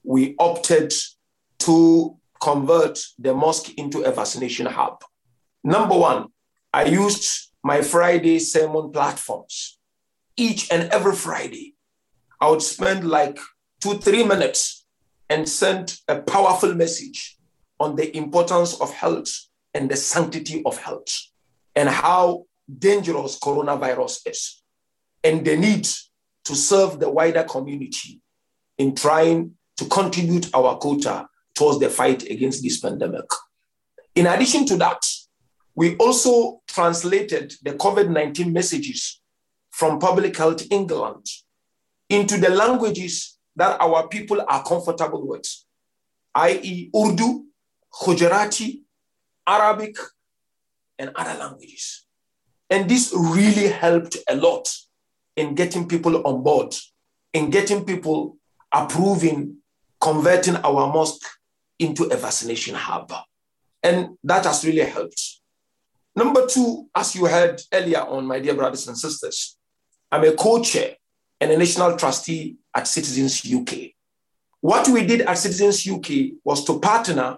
we 0.04 0.36
opted 0.38 0.94
to 1.60 2.16
convert 2.40 3.00
the 3.18 3.34
mosque 3.34 3.74
into 3.78 4.02
a 4.02 4.12
vaccination 4.12 4.66
hub. 4.66 5.04
Number 5.64 5.98
one, 5.98 6.28
I 6.74 6.86
used 6.86 7.52
my 7.64 7.82
Friday 7.82 8.40
sermon 8.40 8.92
platforms. 8.92 9.79
Each 10.40 10.72
and 10.72 10.84
every 10.94 11.16
Friday, 11.16 11.76
I 12.40 12.50
would 12.50 12.62
spend 12.62 13.04
like 13.04 13.38
two, 13.82 13.96
three 13.98 14.24
minutes 14.24 14.86
and 15.30 15.50
send 15.50 16.00
a 16.08 16.22
powerful 16.22 16.74
message 16.74 17.38
on 17.78 17.98
the 17.98 18.16
importance 18.16 18.80
of 18.80 18.94
health 18.94 19.30
and 19.74 19.92
the 19.92 19.98
sanctity 19.98 20.64
of 20.66 20.78
health 20.78 21.14
and 21.76 21.90
how 21.90 22.46
dangerous 22.78 23.38
coronavirus 23.38 24.30
is 24.30 24.64
and 25.26 25.44
the 25.44 25.58
need 25.58 25.86
to 26.46 26.56
serve 26.56 27.02
the 27.02 27.10
wider 27.10 27.44
community 27.44 28.22
in 28.78 28.96
trying 28.96 29.52
to 29.76 29.84
contribute 29.88 30.50
our 30.56 30.78
quota 30.78 31.28
towards 31.54 31.80
the 31.80 31.90
fight 31.90 32.24
against 32.30 32.64
this 32.64 32.80
pandemic. 32.80 33.26
In 34.16 34.26
addition 34.26 34.66
to 34.68 34.78
that, 34.78 35.06
we 35.76 35.98
also 35.98 36.62
translated 36.66 37.54
the 37.62 37.74
COVID 37.74 38.10
19 38.10 38.54
messages 38.54 39.20
from 39.72 40.00
Public 40.00 40.36
Health 40.38 40.64
England 40.72 41.26
into 42.10 42.38
the 42.38 42.50
languages 42.50 43.38
that 43.56 43.80
our 43.82 44.08
people 44.08 44.44
are 44.48 44.64
comfortable 44.64 45.28
with, 45.28 45.46
i.e., 46.36 46.90
Urdu, 46.96 47.46
Gujarati, 48.06 48.84
Arabic, 49.46 49.96
and 50.98 51.12
other 51.16 51.38
languages. 51.40 52.06
And 52.70 52.90
this 52.90 53.14
really 53.16 53.68
helped 53.68 54.18
a 54.30 54.36
lot 54.36 54.72
in 55.36 55.56
getting 55.56 55.88
people 55.88 56.26
on 56.28 56.44
board, 56.44 56.76
in 57.34 57.50
getting 57.50 57.86
people 57.86 58.38
approving 58.72 59.60
converting 60.00 60.56
our 60.58 60.92
mosque 60.92 61.26
into 61.78 62.06
a 62.06 62.16
vaccination 62.16 62.76
hub. 62.76 63.12
And 63.84 64.18
that 64.24 64.46
has 64.46 64.66
really 64.66 64.84
helped. 64.84 65.22
Number 66.16 66.46
two, 66.48 66.90
as 66.96 67.16
you 67.16 67.26
heard 67.26 67.62
earlier 67.74 68.02
on, 68.02 68.26
my 68.26 68.40
dear 68.40 68.54
brothers 68.54 68.88
and 68.88 68.98
sisters, 68.98 69.58
I'm 70.12 70.24
a 70.24 70.34
co 70.34 70.62
chair 70.64 70.96
and 71.40 71.52
a 71.52 71.58
national 71.58 71.96
trustee 71.96 72.58
at 72.76 72.88
Citizens 72.88 73.46
UK. 73.46 73.92
What 74.62 74.88
we 74.90 75.06
did 75.06 75.22
at 75.22 75.38
Citizens 75.38 75.88
UK 75.88 76.34
was 76.44 76.66
to 76.66 76.80
partner 76.80 77.38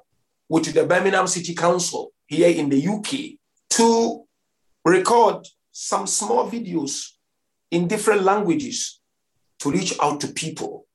with 0.49 0.73
the 0.73 0.85
Birmingham 0.85 1.27
City 1.27 1.53
Council 1.53 2.11
here 2.27 2.49
in 2.49 2.69
the 2.69 2.87
UK 2.87 3.37
to 3.71 4.23
record 4.85 5.47
some 5.71 6.07
small 6.07 6.49
videos 6.49 7.11
in 7.69 7.87
different 7.87 8.23
languages 8.23 8.99
to 9.59 9.71
reach 9.71 9.93
out 10.01 10.19
to 10.21 10.27
people 10.27 10.87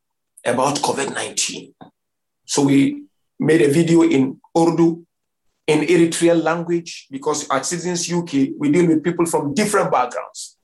about 0.45 0.77
COVID 0.77 1.15
19. 1.15 1.75
So 2.47 2.63
we 2.63 3.05
made 3.39 3.63
a 3.63 3.71
video 3.71 4.03
in 4.03 4.41
Urdu, 4.57 5.05
in 5.67 5.81
Eritrean 5.81 6.43
language, 6.43 7.07
because 7.11 7.49
at 7.51 7.67
Citizens 7.67 8.11
UK, 8.11 8.51
we 8.59 8.71
deal 8.71 8.87
with 8.87 9.05
people 9.05 9.27
from 9.27 9.55
different 9.55 9.91
backgrounds 9.91 10.56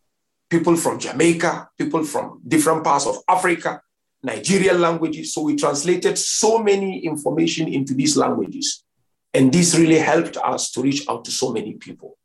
people 0.52 0.76
from 0.76 0.98
Jamaica, 0.98 1.70
people 1.78 2.04
from 2.04 2.42
different 2.46 2.84
parts 2.84 3.06
of 3.06 3.16
Africa, 3.26 3.80
Nigerian 4.22 4.82
languages. 4.82 5.32
So 5.32 5.40
we 5.40 5.56
translated 5.56 6.18
so 6.18 6.58
many 6.58 7.06
information 7.06 7.68
into 7.68 7.94
these 7.94 8.18
languages. 8.18 8.84
And 9.32 9.50
this 9.50 9.74
really 9.74 9.98
helped 9.98 10.36
us 10.36 10.70
to 10.72 10.82
reach 10.82 11.08
out 11.08 11.24
to 11.24 11.30
so 11.30 11.54
many 11.54 11.72
people. 11.72 12.18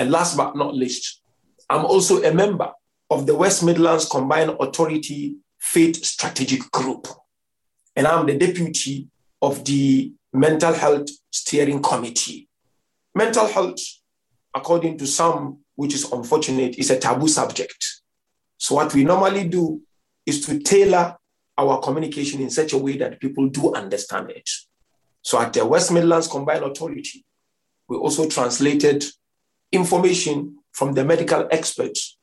And 0.00 0.10
last 0.10 0.36
but 0.36 0.56
not 0.56 0.74
least, 0.74 1.22
I'm 1.70 1.84
also 1.84 2.24
a 2.24 2.34
member 2.34 2.72
of 3.08 3.26
the 3.26 3.36
West 3.36 3.64
Midlands 3.64 4.06
Combined 4.06 4.56
Authority 4.58 5.36
Faith 5.60 6.04
Strategic 6.04 6.68
Group. 6.72 7.06
And 7.94 8.08
I'm 8.08 8.26
the 8.26 8.36
deputy 8.36 9.06
of 9.40 9.64
the 9.64 10.12
Mental 10.32 10.72
Health 10.72 11.08
Steering 11.30 11.82
Committee. 11.82 12.48
Mental 13.14 13.46
health, 13.46 13.80
according 14.52 14.98
to 14.98 15.06
some, 15.06 15.58
which 15.78 15.94
is 15.94 16.10
unfortunate, 16.10 16.76
is 16.76 16.90
a 16.90 16.98
taboo 16.98 17.28
subject. 17.28 18.02
So, 18.56 18.74
what 18.74 18.92
we 18.92 19.04
normally 19.04 19.46
do 19.48 19.80
is 20.26 20.44
to 20.46 20.58
tailor 20.58 21.16
our 21.56 21.78
communication 21.78 22.40
in 22.40 22.50
such 22.50 22.72
a 22.72 22.78
way 22.78 22.96
that 22.96 23.20
people 23.20 23.48
do 23.48 23.72
understand 23.72 24.28
it. 24.30 24.50
So, 25.22 25.40
at 25.40 25.52
the 25.52 25.64
West 25.64 25.92
Midlands 25.92 26.26
Combined 26.26 26.64
Authority, 26.64 27.24
we 27.88 27.96
also 27.96 28.28
translated 28.28 29.04
information 29.70 30.58
from 30.72 30.94
the 30.94 31.04
medical 31.04 31.46
experts 31.52 32.18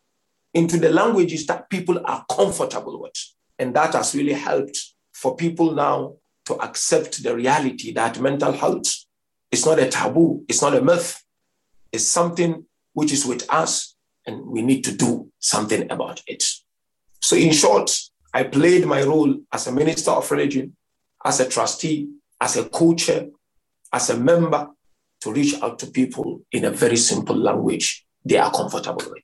into 0.53 0.75
the 0.75 0.89
languages 0.89 1.45
that 1.45 1.69
people 1.69 2.01
are 2.03 2.25
comfortable 2.29 3.01
with. 3.01 3.15
And 3.57 3.73
that 3.73 3.93
has 3.93 4.13
really 4.13 4.33
helped 4.33 4.77
for 5.13 5.37
people 5.37 5.71
now 5.71 6.15
to 6.47 6.55
accept 6.55 7.23
the 7.23 7.33
reality 7.33 7.93
that 7.93 8.19
mental 8.19 8.51
health 8.51 8.93
is 9.49 9.65
not 9.65 9.79
a 9.79 9.87
taboo, 9.87 10.43
it's 10.49 10.61
not 10.61 10.75
a 10.75 10.81
myth, 10.81 11.23
it's 11.93 12.05
something 12.05 12.65
which 12.95 13.11
is 13.11 13.25
with 13.25 13.45
us, 13.53 13.95
and 14.25 14.47
we 14.47 14.61
need 14.63 14.83
to 14.85 14.95
do 14.95 15.29
something 15.39 15.91
about 15.91 16.21
it. 16.25 16.43
So, 17.21 17.35
in 17.35 17.51
short, 17.51 17.91
I 18.33 18.43
played 18.43 18.85
my 18.87 19.03
role 19.03 19.35
as 19.51 19.67
a 19.67 19.71
minister 19.71 20.11
of 20.11 20.31
religion, 20.31 20.75
as 21.23 21.39
a 21.39 21.47
trustee, 21.47 22.09
as 22.41 22.57
a 22.57 22.67
coach, 22.69 23.09
as 23.93 24.09
a 24.09 24.17
member 24.17 24.69
to 25.21 25.31
reach 25.31 25.61
out 25.61 25.77
to 25.79 25.87
people 25.87 26.41
in 26.51 26.65
a 26.65 26.71
very 26.71 26.97
simple 26.97 27.35
language 27.35 28.05
they 28.23 28.37
are 28.37 28.51
comfortable 28.51 29.05
with. 29.09 29.23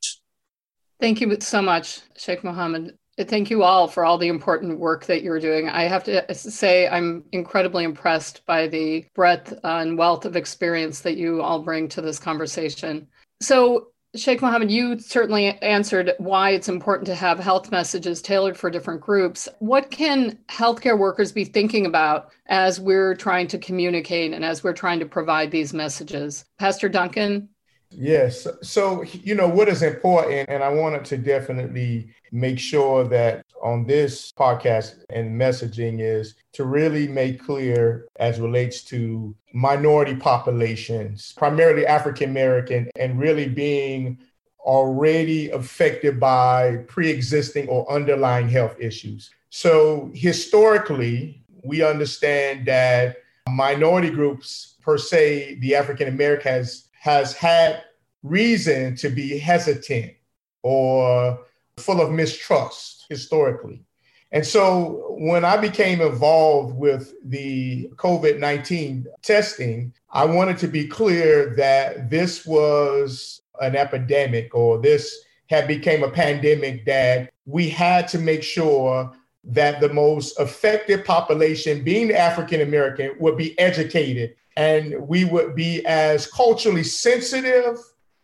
Thank 1.00 1.22
you 1.22 1.36
so 1.40 1.62
much, 1.62 2.02
Sheikh 2.18 2.44
Mohammed. 2.44 2.98
Thank 3.20 3.50
you 3.50 3.64
all 3.64 3.88
for 3.88 4.06
all 4.06 4.18
the 4.18 4.30
important 4.30 4.80
work 4.80 5.06
that 5.06 5.22
you're 5.22 5.40
doing. 5.40 5.70
I 5.70 5.84
have 5.84 6.04
to 6.06 6.34
say, 6.34 6.88
I'm 6.88 7.24
incredibly 7.32 7.84
impressed 7.84 8.46
by 8.46 8.68
the 8.68 9.06
breadth 9.14 9.54
and 9.64 9.98
wealth 9.98 10.26
of 10.26 10.36
experience 10.36 11.02
that 11.02 11.18
you 11.18 11.42
all 11.42 11.62
bring 11.62 11.88
to 11.90 12.02
this 12.02 12.20
conversation. 12.20 13.08
So, 13.42 13.88
Sheikh 14.16 14.42
Mohammed, 14.42 14.70
you 14.70 15.00
certainly 15.00 15.58
answered 15.62 16.14
why 16.18 16.52
it's 16.52 16.68
important 16.68 17.08
to 17.08 17.16
have 17.16 17.40
health 17.40 17.72
messages 17.72 18.22
tailored 18.22 18.58
for 18.58 18.70
different 18.70 19.00
groups. 19.02 19.48
What 19.60 19.90
can 19.90 20.38
healthcare 20.50 21.00
workers 21.00 21.32
be 21.32 21.46
thinking 21.46 21.86
about 21.86 22.32
as 22.48 22.80
we're 22.80 23.16
trying 23.16 23.48
to 23.48 23.58
communicate 23.58 24.34
and 24.34 24.44
as 24.44 24.64
we're 24.64 24.74
trying 24.74 25.00
to 25.00 25.06
provide 25.06 25.50
these 25.50 25.74
messages? 25.74 26.44
Pastor 26.60 26.90
Duncan, 26.90 27.50
Yes. 27.92 28.48
So, 28.62 29.04
you 29.04 29.36
know, 29.36 29.48
what 29.48 29.68
is 29.68 29.84
important, 29.84 30.50
and 30.50 30.64
I 30.64 30.70
wanted 30.70 31.04
to 31.06 31.18
definitely 31.18 32.10
make 32.32 32.58
sure 32.58 33.04
that 33.10 33.46
on 33.62 33.86
this 33.86 34.32
podcast 34.32 35.04
and 35.10 35.40
messaging 35.40 36.00
is 36.00 36.36
to 36.54 36.66
really 36.66 37.08
make 37.08 37.44
clear 37.44 38.08
as 38.18 38.40
relates 38.40 38.84
to 38.86 39.36
minority 39.54 40.16
populations, 40.16 41.34
primarily 41.38 41.86
African 41.86 42.30
American, 42.30 42.90
and 42.98 43.20
really 43.20 43.48
being 43.48 44.18
already 44.60 45.50
affected 45.50 46.20
by 46.20 46.78
pre 46.88 47.10
existing 47.10 47.68
or 47.68 47.92
underlying 47.92 48.48
health 48.48 48.76
issues. 48.80 49.32
So, 49.50 50.12
historically, 50.14 51.44
we 51.64 51.84
understand 51.84 52.66
that 52.68 53.18
minority 53.50 54.10
groups, 54.10 54.76
per 54.82 54.98
se, 54.98 55.56
the 55.60 55.76
African 55.76 56.08
American 56.08 56.52
has 56.54 56.88
has 57.02 57.34
had 57.34 57.82
reason 58.22 58.96
to 58.96 59.10
be 59.10 59.40
hesitant 59.40 60.14
or 60.62 61.40
full 61.78 62.00
of 62.00 62.12
mistrust 62.12 63.08
historically. 63.10 63.84
And 64.32 64.46
so 64.46 65.16
when 65.18 65.44
I 65.44 65.58
became 65.58 66.00
involved 66.00 66.76
with 66.76 67.16
the 67.26 67.90
COVID 67.96 68.38
19 68.38 69.08
testing, 69.24 69.92
I 70.12 70.26
wanted 70.26 70.60
to 70.60 70.68
be 70.68 70.88
clear 70.88 71.56
that 71.56 72.12
this 72.12 72.46
was 72.46 73.42
an 73.60 73.76
epidemic 73.76 74.54
or 74.54 74.78
this 74.78 75.24
had 75.50 75.68
become 75.68 76.04
a 76.04 76.12
pandemic 76.12 76.86
that 76.86 77.34
we 77.48 77.68
had 77.68 78.08
to 78.10 78.20
make 78.20 78.44
sure 78.44 79.12
that 79.44 79.82
the 79.82 79.92
most 79.92 80.40
affected 80.40 81.04
population, 81.04 81.84
being 81.84 82.12
African 82.12 82.62
American, 82.62 83.16
would 83.20 83.38
be 83.38 83.58
educated 83.58 84.36
and 84.58 85.08
we 85.08 85.26
would 85.26 85.56
be 85.56 85.86
as 85.86 86.28
culturally 86.28 86.84
sensitive, 86.84 87.78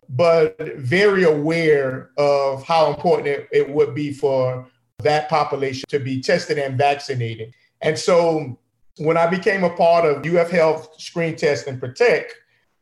but 0.10 0.58
very 0.78 1.24
aware 1.24 2.12
of 2.18 2.64
how 2.64 2.90
important 2.90 3.28
it, 3.28 3.48
it 3.52 3.70
would 3.70 3.94
be 3.94 4.12
for 4.12 4.68
that 5.00 5.30
population 5.30 5.84
to 5.90 6.00
be 6.00 6.22
tested 6.22 6.58
and 6.58 6.78
vaccinated. 6.78 7.54
And 7.82 7.98
so 7.98 8.58
when 8.98 9.18
I 9.18 9.28
became 9.28 9.64
a 9.64 9.70
part 9.70 10.06
of 10.06 10.26
UF 10.26 10.50
Health 10.50 11.00
Screen 11.00 11.36
Test 11.36 11.68
and 11.68 11.80
Protect, 11.80 12.34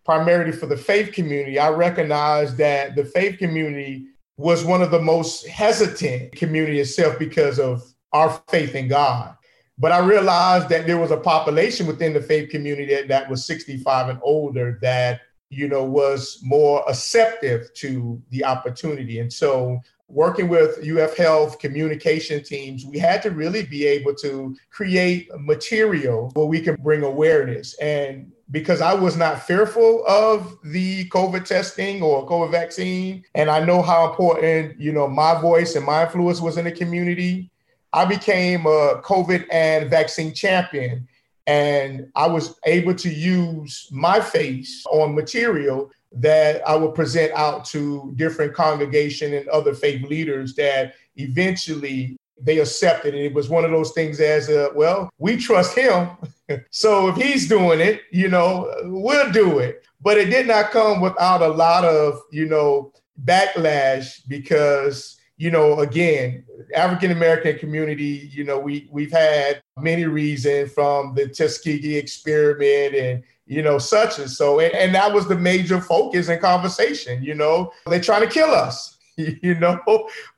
primarily 0.06 0.52
for 0.52 0.68
the 0.68 0.78
faith 0.78 1.14
community, 1.14 1.60
I 1.60 1.70
recognized 1.70 2.58
that 2.58 2.96
the 2.96 3.06
faith 3.06 3.38
community 3.38 4.06
was 4.38 4.64
one 4.64 4.82
of 4.82 4.92
the 4.92 5.02
most 5.02 5.48
hesitant 5.48 6.34
community 6.36 6.80
itself 6.80 7.18
because 7.18 7.60
of 7.60 7.84
our 8.14 8.42
faith 8.50 8.76
in 8.76 8.88
God. 8.88 9.36
But 9.78 9.92
I 9.92 10.00
realized 10.00 10.70
that 10.70 10.88
there 10.88 10.98
was 10.98 11.12
a 11.12 11.18
population 11.18 11.86
within 11.86 12.14
the 12.14 12.22
faith 12.22 12.50
community 12.50 12.94
that, 12.96 13.08
that 13.10 13.30
was 13.30 13.46
65 13.46 14.10
and 14.10 14.20
older 14.24 14.80
that, 14.82 15.22
you 15.50 15.68
know, 15.68 15.84
was 15.84 16.40
more 16.44 16.84
receptive 16.88 17.74
to 17.76 18.22
the 18.30 18.46
opportunity. 18.46 19.20
And 19.20 19.32
so 19.32 19.82
working 20.08 20.48
with 20.48 20.88
UF 20.88 21.18
Health 21.18 21.60
communication 21.60 22.44
teams, 22.44 22.86
we 22.86 23.00
had 23.00 23.22
to 23.24 23.32
really 23.32 23.64
be 23.64 23.86
able 23.86 24.14
to 24.16 24.56
create 24.70 25.30
material 25.40 26.32
where 26.36 26.46
we 26.46 26.62
can 26.62 26.76
bring 26.76 27.04
awareness. 27.04 27.76
And 27.80 28.32
because 28.52 28.80
I 28.82 28.94
was 28.94 29.18
not 29.18 29.42
fearful 29.42 30.06
of 30.08 30.58
the 30.64 31.10
COVID 31.10 31.46
testing 31.46 32.02
or 32.02 32.28
COVID 32.28 32.52
vaccine, 32.52 33.24
and 33.34 33.50
I 33.50 33.66
know 33.66 33.82
how 33.82 34.10
important, 34.10 34.80
you 34.80 34.92
know, 34.92 35.08
my 35.08 35.40
voice 35.42 35.76
and 35.76 35.86
my 35.86 36.04
influence 36.04 36.40
was 36.40 36.58
in 36.58 36.66
the 36.66 36.72
community, 36.72 37.52
I 37.96 38.04
became 38.04 38.66
a 38.66 39.02
COVID 39.02 39.46
and 39.52 39.90
vaccine 39.90 40.34
champion. 40.34 41.08
And 41.48 42.12
I 42.14 42.28
was 42.28 42.60
able 42.66 42.94
to 42.96 43.10
use 43.10 43.88
my 43.90 44.20
face 44.20 44.86
on 44.88 45.16
material 45.16 45.92
that 46.12 46.68
I 46.68 46.76
would 46.76 46.94
present 46.94 47.32
out 47.34 47.64
to 47.66 48.12
different 48.18 48.54
congregation 48.54 49.34
and 49.34 49.48
other 49.48 49.74
faith 49.74 50.04
leaders 50.04 50.56
that 50.56 50.96
eventually 51.16 52.18
they 52.42 52.60
accepted 52.60 53.14
And 53.14 53.24
It 53.24 53.34
was 53.34 53.48
one 53.48 53.64
of 53.64 53.72
those 53.72 53.92
things 53.94 54.20
as 54.20 54.50
a, 54.50 54.72
well, 54.76 55.10
we 55.18 55.38
trust 55.38 55.78
him. 55.78 56.10
so 56.70 57.08
if 57.08 57.16
he's 57.16 57.48
doing 57.48 57.80
it, 57.80 58.02
you 58.12 58.28
know, 58.28 58.74
we'll 58.84 59.32
do 59.32 59.60
it. 59.60 59.86
But 60.02 60.18
it 60.18 60.26
did 60.26 60.48
not 60.48 60.72
come 60.72 61.00
without 61.00 61.42
a 61.42 61.48
lot 61.48 61.86
of, 61.86 62.20
you 62.30 62.46
know, 62.46 62.92
backlash 63.24 64.22
because, 64.28 65.15
you 65.38 65.52
know, 65.52 65.80
again, 65.80 66.46
African 66.74 67.12
American 67.12 67.58
community, 67.58 68.30
you 68.32 68.44
know, 68.44 68.58
we 68.58 68.88
we've 68.92 69.12
had 69.12 69.62
many 69.78 70.06
reasons 70.06 70.72
from 70.72 71.14
the 71.16 71.28
Tuskegee 71.28 71.98
experiment 71.98 72.96
and 72.96 73.24
you 73.48 73.62
know, 73.62 73.78
such 73.78 74.20
and 74.20 74.30
so. 74.30 74.60
And, 74.60 74.74
and 74.74 74.96
that 74.96 75.14
was 75.14 75.28
the 75.28 75.38
major 75.38 75.80
focus 75.80 76.30
and 76.30 76.42
conversation, 76.42 77.24
you 77.24 77.36
know, 77.36 77.72
they're 77.88 78.02
trying 78.02 78.22
to 78.22 78.34
kill 78.34 78.52
us, 78.52 78.98
you 79.18 79.56
know. 79.56 79.80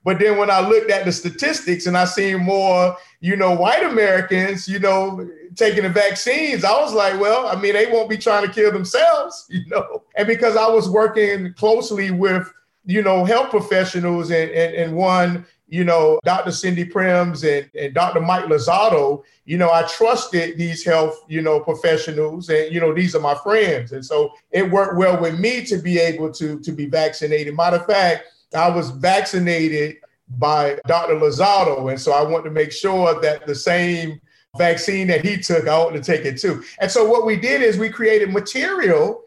But 0.03 0.19
then 0.19 0.37
when 0.37 0.51
I 0.51 0.67
looked 0.67 0.91
at 0.91 1.05
the 1.05 1.11
statistics 1.11 1.87
and 1.87 1.97
I 1.97 2.05
seen 2.05 2.39
more, 2.39 2.95
you 3.21 3.35
know, 3.35 3.55
white 3.55 3.83
Americans, 3.83 4.67
you 4.67 4.79
know, 4.79 5.27
taking 5.55 5.83
the 5.83 5.89
vaccines, 5.89 6.63
I 6.63 6.79
was 6.81 6.93
like, 6.93 7.19
well, 7.19 7.47
I 7.47 7.59
mean, 7.59 7.73
they 7.73 7.87
won't 7.91 8.09
be 8.09 8.17
trying 8.17 8.45
to 8.45 8.53
kill 8.53 8.71
themselves, 8.71 9.45
you 9.49 9.65
know. 9.67 10.03
And 10.15 10.27
because 10.27 10.57
I 10.57 10.67
was 10.67 10.89
working 10.89 11.53
closely 11.53 12.11
with, 12.11 12.51
you 12.87 13.01
know, 13.01 13.25
health 13.25 13.49
professionals 13.49 14.31
and, 14.31 14.49
and, 14.49 14.73
and 14.73 14.95
one, 14.95 15.45
you 15.67 15.83
know, 15.83 16.21
Dr. 16.23 16.51
Cindy 16.51 16.85
Prins 16.85 17.43
and, 17.43 17.69
and 17.77 17.93
Dr. 17.93 18.21
Mike 18.21 18.45
Lauzardo, 18.45 19.23
you 19.43 19.57
know, 19.57 19.69
I 19.69 19.83
trusted 19.83 20.57
these 20.57 20.85
health, 20.85 21.21
you 21.27 21.41
know, 21.41 21.59
professionals 21.59 22.47
and, 22.47 22.73
you 22.73 22.79
know, 22.79 22.93
these 22.93 23.13
are 23.13 23.19
my 23.19 23.35
friends. 23.35 23.91
And 23.91 24.05
so 24.05 24.31
it 24.51 24.71
worked 24.71 24.95
well 24.95 25.19
with 25.19 25.37
me 25.37 25.65
to 25.65 25.77
be 25.77 25.99
able 25.99 26.31
to, 26.31 26.59
to 26.61 26.71
be 26.71 26.85
vaccinated. 26.85 27.57
Matter 27.57 27.75
of 27.75 27.85
fact, 27.85 28.23
I 28.55 28.69
was 28.69 28.91
vaccinated 28.91 29.97
by 30.37 30.79
Dr. 30.87 31.15
Lauzardo. 31.15 31.91
And 31.91 31.99
so 31.99 32.13
I 32.13 32.23
want 32.23 32.45
to 32.45 32.51
make 32.51 32.71
sure 32.71 33.19
that 33.19 33.45
the 33.45 33.55
same 33.55 34.21
vaccine 34.57 35.07
that 35.07 35.25
he 35.25 35.37
took, 35.37 35.67
I 35.67 35.77
want 35.77 35.95
to 35.95 36.01
take 36.01 36.25
it 36.25 36.39
too. 36.39 36.63
And 36.79 36.89
so 36.89 37.05
what 37.05 37.25
we 37.25 37.35
did 37.35 37.61
is 37.61 37.77
we 37.77 37.89
created 37.89 38.31
material 38.31 39.23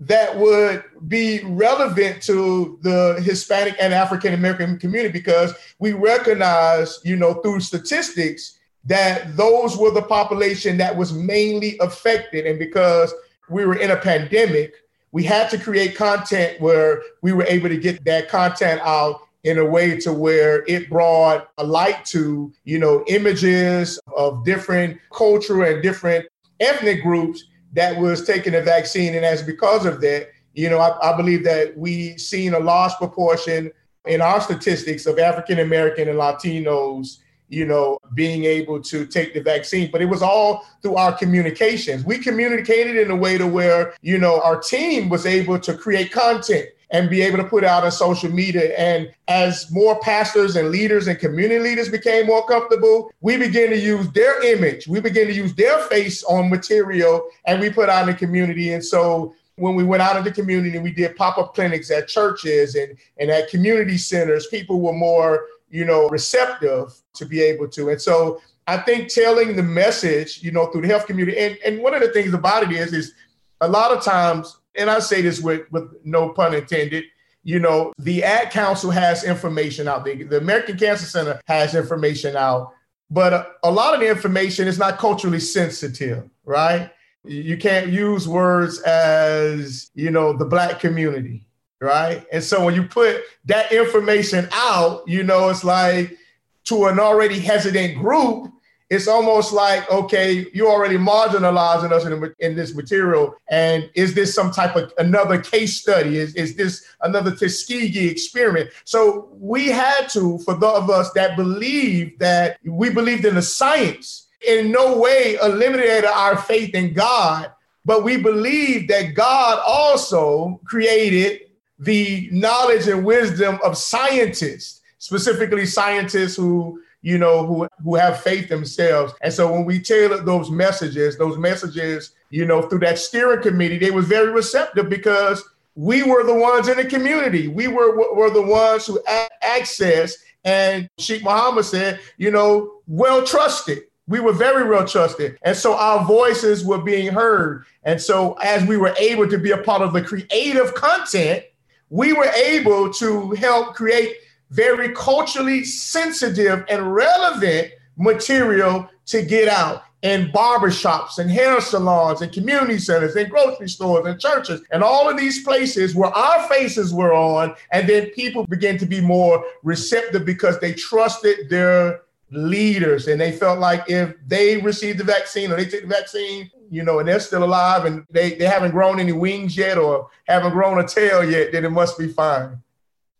that 0.00 0.36
would 0.36 0.84
be 1.08 1.42
relevant 1.44 2.22
to 2.22 2.78
the 2.82 3.20
Hispanic 3.24 3.76
and 3.80 3.94
African 3.94 4.34
American 4.34 4.78
community 4.78 5.12
because 5.12 5.54
we 5.78 5.92
recognize, 5.92 6.98
you 7.04 7.16
know, 7.16 7.34
through 7.34 7.60
statistics 7.60 8.58
that 8.86 9.36
those 9.36 9.76
were 9.76 9.90
the 9.90 10.02
population 10.02 10.76
that 10.78 10.96
was 10.96 11.12
mainly 11.12 11.78
affected. 11.80 12.46
And 12.46 12.58
because 12.58 13.14
we 13.48 13.64
were 13.64 13.76
in 13.76 13.92
a 13.92 13.96
pandemic, 13.96 14.74
we 15.12 15.22
had 15.22 15.48
to 15.50 15.58
create 15.58 15.96
content 15.96 16.60
where 16.60 17.02
we 17.22 17.32
were 17.32 17.44
able 17.44 17.68
to 17.68 17.78
get 17.78 18.04
that 18.04 18.28
content 18.28 18.80
out 18.82 19.20
in 19.44 19.58
a 19.58 19.64
way 19.64 19.96
to 20.00 20.12
where 20.12 20.64
it 20.66 20.90
brought 20.90 21.50
a 21.58 21.64
light 21.64 22.04
to, 22.06 22.52
you 22.64 22.78
know, 22.78 23.04
images 23.06 24.00
of 24.16 24.44
different 24.44 24.98
culture 25.12 25.62
and 25.64 25.82
different 25.82 26.26
ethnic 26.60 27.02
groups 27.02 27.44
that 27.74 27.98
was 27.98 28.24
taking 28.24 28.52
the 28.52 28.62
vaccine. 28.62 29.14
And 29.14 29.24
as 29.24 29.42
because 29.42 29.84
of 29.84 30.00
that, 30.00 30.30
you 30.54 30.70
know, 30.70 30.78
I, 30.78 31.12
I 31.12 31.16
believe 31.16 31.44
that 31.44 31.76
we 31.76 32.16
seen 32.16 32.54
a 32.54 32.58
large 32.58 32.92
proportion 32.94 33.70
in 34.06 34.20
our 34.20 34.40
statistics 34.40 35.06
of 35.06 35.18
African 35.18 35.60
American 35.60 36.08
and 36.08 36.18
Latinos, 36.18 37.18
you 37.48 37.66
know, 37.66 37.98
being 38.14 38.44
able 38.44 38.80
to 38.82 39.06
take 39.06 39.34
the 39.34 39.40
vaccine. 39.40 39.90
But 39.90 40.02
it 40.02 40.06
was 40.06 40.22
all 40.22 40.66
through 40.82 40.96
our 40.96 41.12
communications. 41.12 42.04
We 42.04 42.18
communicated 42.18 42.96
in 42.96 43.10
a 43.10 43.16
way 43.16 43.38
to 43.38 43.46
where, 43.46 43.94
you 44.02 44.18
know, 44.18 44.40
our 44.40 44.60
team 44.60 45.08
was 45.08 45.26
able 45.26 45.58
to 45.60 45.74
create 45.74 46.12
content 46.12 46.68
and 46.94 47.10
be 47.10 47.22
able 47.22 47.38
to 47.38 47.44
put 47.44 47.64
out 47.64 47.82
on 47.82 47.90
social 47.90 48.30
media. 48.30 48.72
And 48.78 49.12
as 49.26 49.68
more 49.72 49.98
pastors 49.98 50.54
and 50.54 50.70
leaders 50.70 51.08
and 51.08 51.18
community 51.18 51.58
leaders 51.58 51.88
became 51.88 52.26
more 52.26 52.46
comfortable, 52.46 53.10
we 53.20 53.36
began 53.36 53.70
to 53.70 53.76
use 53.76 54.08
their 54.12 54.40
image. 54.44 54.86
We 54.86 55.00
began 55.00 55.26
to 55.26 55.32
use 55.34 55.52
their 55.56 55.80
face 55.86 56.22
on 56.22 56.48
material 56.48 57.28
and 57.46 57.60
we 57.60 57.68
put 57.68 57.88
out 57.88 58.08
in 58.08 58.14
the 58.14 58.14
community. 58.14 58.74
And 58.74 58.84
so 58.84 59.34
when 59.56 59.74
we 59.74 59.82
went 59.82 60.02
out 60.02 60.16
in 60.16 60.22
the 60.22 60.30
community 60.30 60.78
we 60.78 60.92
did 60.92 61.16
pop-up 61.16 61.52
clinics 61.52 61.90
at 61.90 62.06
churches 62.06 62.76
and, 62.76 62.96
and 63.18 63.28
at 63.28 63.50
community 63.50 63.98
centers, 63.98 64.46
people 64.46 64.80
were 64.80 64.92
more, 64.92 65.46
you 65.70 65.84
know, 65.84 66.08
receptive 66.10 66.94
to 67.14 67.26
be 67.26 67.42
able 67.42 67.66
to. 67.70 67.88
And 67.88 68.00
so 68.00 68.40
I 68.68 68.76
think 68.76 69.08
telling 69.08 69.56
the 69.56 69.64
message, 69.64 70.44
you 70.44 70.52
know, 70.52 70.66
through 70.66 70.82
the 70.82 70.88
health 70.88 71.08
community, 71.08 71.38
and, 71.38 71.58
and 71.66 71.82
one 71.82 71.92
of 71.92 72.02
the 72.02 72.12
things 72.12 72.34
about 72.34 72.62
it 72.62 72.70
is, 72.70 72.92
is 72.92 73.14
a 73.60 73.66
lot 73.68 73.90
of 73.90 74.04
times 74.04 74.58
and 74.76 74.90
I 74.90 74.98
say 74.98 75.22
this 75.22 75.40
with, 75.40 75.70
with 75.70 75.92
no 76.04 76.30
pun 76.30 76.54
intended, 76.54 77.04
you 77.42 77.58
know, 77.58 77.92
the 77.98 78.24
Ad 78.24 78.50
Council 78.50 78.90
has 78.90 79.22
information 79.24 79.86
out 79.86 80.04
there. 80.04 80.16
The 80.16 80.38
American 80.38 80.78
Cancer 80.78 81.06
Center 81.06 81.40
has 81.46 81.74
information 81.74 82.36
out, 82.36 82.72
but 83.10 83.32
a, 83.32 83.46
a 83.64 83.70
lot 83.70 83.94
of 83.94 84.00
the 84.00 84.08
information 84.08 84.66
is 84.66 84.78
not 84.78 84.98
culturally 84.98 85.40
sensitive, 85.40 86.28
right? 86.44 86.90
You 87.24 87.56
can't 87.56 87.88
use 87.88 88.26
words 88.26 88.80
as, 88.80 89.90
you 89.94 90.10
know, 90.10 90.32
the 90.32 90.44
black 90.44 90.80
community, 90.80 91.46
right? 91.80 92.26
And 92.32 92.42
so 92.42 92.64
when 92.64 92.74
you 92.74 92.84
put 92.84 93.22
that 93.44 93.72
information 93.72 94.48
out, 94.52 95.06
you 95.06 95.22
know, 95.22 95.50
it's 95.50 95.64
like 95.64 96.16
to 96.64 96.86
an 96.86 96.98
already 96.98 97.38
hesitant 97.38 97.98
group, 97.98 98.50
it's 98.90 99.08
almost 99.08 99.52
like, 99.52 99.90
okay, 99.90 100.46
you're 100.52 100.70
already 100.70 100.98
marginalizing 100.98 101.90
us 101.90 102.04
in, 102.04 102.34
in, 102.38 102.54
this 102.54 102.74
material. 102.74 103.34
And 103.48 103.90
is 103.94 104.14
this 104.14 104.34
some 104.34 104.50
type 104.50 104.76
of 104.76 104.92
another 104.98 105.40
case 105.40 105.80
study? 105.80 106.18
Is, 106.18 106.34
is 106.34 106.54
this 106.54 106.84
another 107.00 107.34
Tuskegee 107.34 108.08
experiment? 108.08 108.70
So 108.84 109.30
we 109.32 109.68
had 109.68 110.08
to, 110.10 110.38
for 110.40 110.54
those 110.54 110.82
of 110.82 110.90
us 110.90 111.12
that 111.12 111.36
believe 111.36 112.18
that 112.18 112.58
we 112.64 112.90
believed 112.90 113.24
in 113.24 113.36
the 113.36 113.42
science, 113.42 114.28
in 114.46 114.70
no 114.70 114.98
way 114.98 115.38
eliminated 115.42 116.04
our 116.04 116.36
faith 116.36 116.74
in 116.74 116.92
God, 116.92 117.50
but 117.86 118.04
we 118.04 118.18
believe 118.18 118.88
that 118.88 119.14
God 119.14 119.62
also 119.66 120.60
created 120.64 121.40
the 121.78 122.28
knowledge 122.32 122.86
and 122.86 123.04
wisdom 123.04 123.58
of 123.64 123.76
scientists, 123.76 124.82
specifically 124.98 125.66
scientists 125.66 126.36
who 126.36 126.80
you 127.04 127.18
know, 127.18 127.44
who, 127.46 127.68
who 127.84 127.96
have 127.96 128.22
faith 128.22 128.48
themselves. 128.48 129.12
And 129.20 129.30
so 129.30 129.52
when 129.52 129.66
we 129.66 129.78
tailored 129.78 130.24
those 130.24 130.50
messages, 130.50 131.18
those 131.18 131.36
messages, 131.36 132.12
you 132.30 132.46
know, 132.46 132.62
through 132.62 132.78
that 132.78 132.98
steering 132.98 133.42
committee, 133.42 133.76
they 133.76 133.90
was 133.90 134.06
very 134.06 134.32
receptive 134.32 134.88
because 134.88 135.44
we 135.74 136.02
were 136.02 136.24
the 136.24 136.34
ones 136.34 136.66
in 136.66 136.78
the 136.78 136.84
community. 136.86 137.48
We 137.48 137.68
were, 137.68 137.94
were 138.14 138.30
the 138.30 138.40
ones 138.40 138.86
who 138.86 138.98
access. 139.42 140.16
And 140.44 140.88
Sheikh 140.98 141.22
Muhammad 141.22 141.66
said, 141.66 142.00
you 142.16 142.30
know, 142.30 142.80
well 142.86 143.22
trusted. 143.22 143.82
We 144.06 144.20
were 144.20 144.32
very 144.32 144.66
well 144.66 144.86
trusted. 144.86 145.38
And 145.42 145.54
so 145.54 145.74
our 145.74 146.06
voices 146.06 146.64
were 146.64 146.80
being 146.80 147.12
heard. 147.12 147.66
And 147.82 148.00
so 148.00 148.32
as 148.42 148.66
we 148.66 148.78
were 148.78 148.94
able 148.98 149.28
to 149.28 149.36
be 149.36 149.50
a 149.50 149.58
part 149.58 149.82
of 149.82 149.92
the 149.92 150.00
creative 150.00 150.72
content, 150.72 151.44
we 151.90 152.14
were 152.14 152.30
able 152.34 152.90
to 152.94 153.32
help 153.32 153.74
create 153.74 154.16
very 154.50 154.90
culturally 154.90 155.64
sensitive 155.64 156.64
and 156.68 156.94
relevant 156.94 157.72
material 157.96 158.88
to 159.06 159.22
get 159.22 159.48
out 159.48 159.84
in 160.04 160.30
barbershops 160.32 161.18
and 161.18 161.30
hair 161.30 161.58
salons 161.62 162.20
and 162.20 162.30
community 162.30 162.78
centers 162.78 163.16
and 163.16 163.30
grocery 163.30 163.68
stores 163.68 164.04
and 164.04 164.20
churches 164.20 164.60
and 164.70 164.82
all 164.82 165.08
of 165.08 165.16
these 165.16 165.42
places 165.42 165.94
where 165.94 166.10
our 166.10 166.46
faces 166.46 166.92
were 166.92 167.14
on. 167.14 167.54
And 167.72 167.88
then 167.88 168.10
people 168.10 168.46
began 168.46 168.76
to 168.78 168.86
be 168.86 169.00
more 169.00 169.42
receptive 169.62 170.26
because 170.26 170.60
they 170.60 170.74
trusted 170.74 171.48
their 171.48 172.02
leaders 172.30 173.08
and 173.08 173.18
they 173.18 173.32
felt 173.32 173.58
like 173.60 173.84
if 173.88 174.14
they 174.26 174.58
received 174.58 174.98
the 174.98 175.04
vaccine 175.04 175.50
or 175.50 175.56
they 175.56 175.64
took 175.64 175.82
the 175.82 175.86
vaccine, 175.86 176.50
you 176.70 176.82
know, 176.82 176.98
and 176.98 177.08
they're 177.08 177.18
still 177.18 177.44
alive 177.44 177.86
and 177.86 178.04
they, 178.10 178.34
they 178.34 178.44
haven't 178.44 178.72
grown 178.72 179.00
any 179.00 179.12
wings 179.12 179.56
yet 179.56 179.78
or 179.78 180.10
haven't 180.24 180.52
grown 180.52 180.78
a 180.78 180.86
tail 180.86 181.24
yet, 181.24 181.52
then 181.52 181.64
it 181.64 181.70
must 181.70 181.98
be 181.98 182.08
fine. 182.08 182.62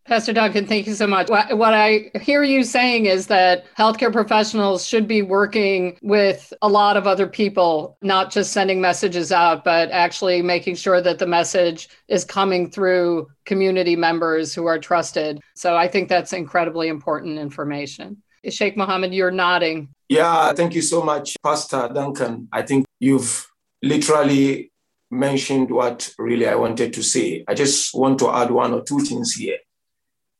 Pastor 0.07 0.33
Duncan, 0.33 0.67
thank 0.67 0.85
you 0.85 0.93
so 0.93 1.07
much. 1.07 1.29
What, 1.29 1.73
I 1.73 2.11
hear 2.21 2.43
you 2.43 2.63
saying 2.63 3.07
is 3.07 3.25
that 3.25 3.65
healthcare 3.75 4.13
professionals 4.13 4.85
should 4.85 5.07
be 5.07 5.23
working 5.23 5.97
with 6.03 6.53
a 6.61 6.69
lot 6.69 6.95
of 6.95 7.07
other 7.07 7.25
people, 7.25 7.97
not 8.03 8.31
just 8.31 8.53
sending 8.53 8.79
messages 8.79 9.31
out, 9.31 9.63
but 9.63 9.89
actually 9.89 10.43
making 10.43 10.75
sure 10.75 11.01
that 11.01 11.17
the 11.17 11.25
message 11.25 11.89
is 12.07 12.23
coming 12.23 12.69
through 12.69 13.27
community 13.45 13.95
members 13.95 14.53
who 14.53 14.67
are 14.67 14.77
trusted. 14.77 15.41
So 15.55 15.75
I 15.75 15.87
think 15.87 16.07
that's 16.07 16.33
incredibly 16.33 16.87
important 16.87 17.39
information. 17.39 18.21
Sheikh 18.47 18.77
Mohammed, 18.77 19.11
you're 19.11 19.31
nodding. 19.31 19.89
Yeah, 20.07 20.53
thank 20.53 20.75
you 20.75 20.83
so 20.83 21.01
much, 21.01 21.35
Pastor 21.43 21.89
Duncan. 21.91 22.47
I 22.51 22.61
think 22.61 22.85
you've 22.99 23.51
literally 23.81 24.71
mentioned 25.09 25.71
what 25.71 26.13
really 26.19 26.47
I 26.47 26.53
wanted 26.53 26.93
to 26.93 27.01
say. 27.01 27.43
I 27.47 27.55
just 27.55 27.95
want 27.95 28.19
to 28.19 28.29
add 28.29 28.51
one 28.51 28.71
or 28.71 28.83
two 28.83 28.99
things 28.99 29.33
here. 29.33 29.57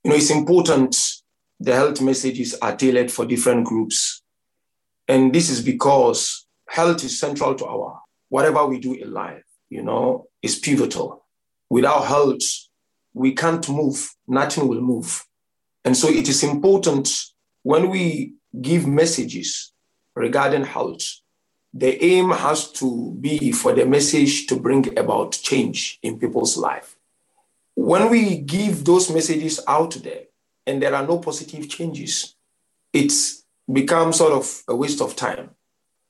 You 0.05 0.11
know, 0.11 0.17
it's 0.17 0.29
important 0.29 0.95
the 1.59 1.73
health 1.73 1.99
messages 1.99 2.53
are 2.61 2.75
tailored 2.75 3.11
for 3.11 3.25
different 3.25 3.65
groups. 3.65 4.21
And 5.07 5.33
this 5.33 5.49
is 5.49 5.63
because 5.63 6.45
health 6.69 7.03
is 7.03 7.19
central 7.19 7.55
to 7.55 7.65
our 7.65 8.01
whatever 8.29 8.67
we 8.67 8.79
do 8.79 8.93
in 8.93 9.11
life, 9.11 9.41
you 9.67 9.81
know, 9.81 10.27
is 10.43 10.59
pivotal. 10.59 11.25
Without 11.71 12.05
health, 12.05 12.43
we 13.15 13.33
can't 13.33 13.67
move, 13.67 14.13
nothing 14.27 14.67
will 14.67 14.81
move. 14.81 15.25
And 15.83 15.97
so 15.97 16.07
it 16.07 16.29
is 16.29 16.43
important 16.43 17.09
when 17.63 17.89
we 17.89 18.35
give 18.61 18.85
messages 18.85 19.73
regarding 20.13 20.65
health, 20.65 21.01
the 21.73 22.03
aim 22.05 22.29
has 22.29 22.71
to 22.73 23.17
be 23.19 23.51
for 23.51 23.73
the 23.73 23.87
message 23.87 24.45
to 24.47 24.55
bring 24.55 24.99
about 24.99 25.31
change 25.31 25.97
in 26.03 26.19
people's 26.19 26.57
life 26.57 26.95
when 27.75 28.09
we 28.09 28.37
give 28.37 28.83
those 28.85 29.11
messages 29.11 29.59
out 29.67 29.93
there 29.95 30.23
and 30.65 30.81
there 30.81 30.95
are 30.95 31.05
no 31.05 31.19
positive 31.19 31.69
changes, 31.69 32.35
it 32.91 33.11
becomes 33.71 34.17
sort 34.17 34.31
of 34.31 34.63
a 34.67 34.75
waste 34.75 35.01
of 35.01 35.15
time. 35.15 35.51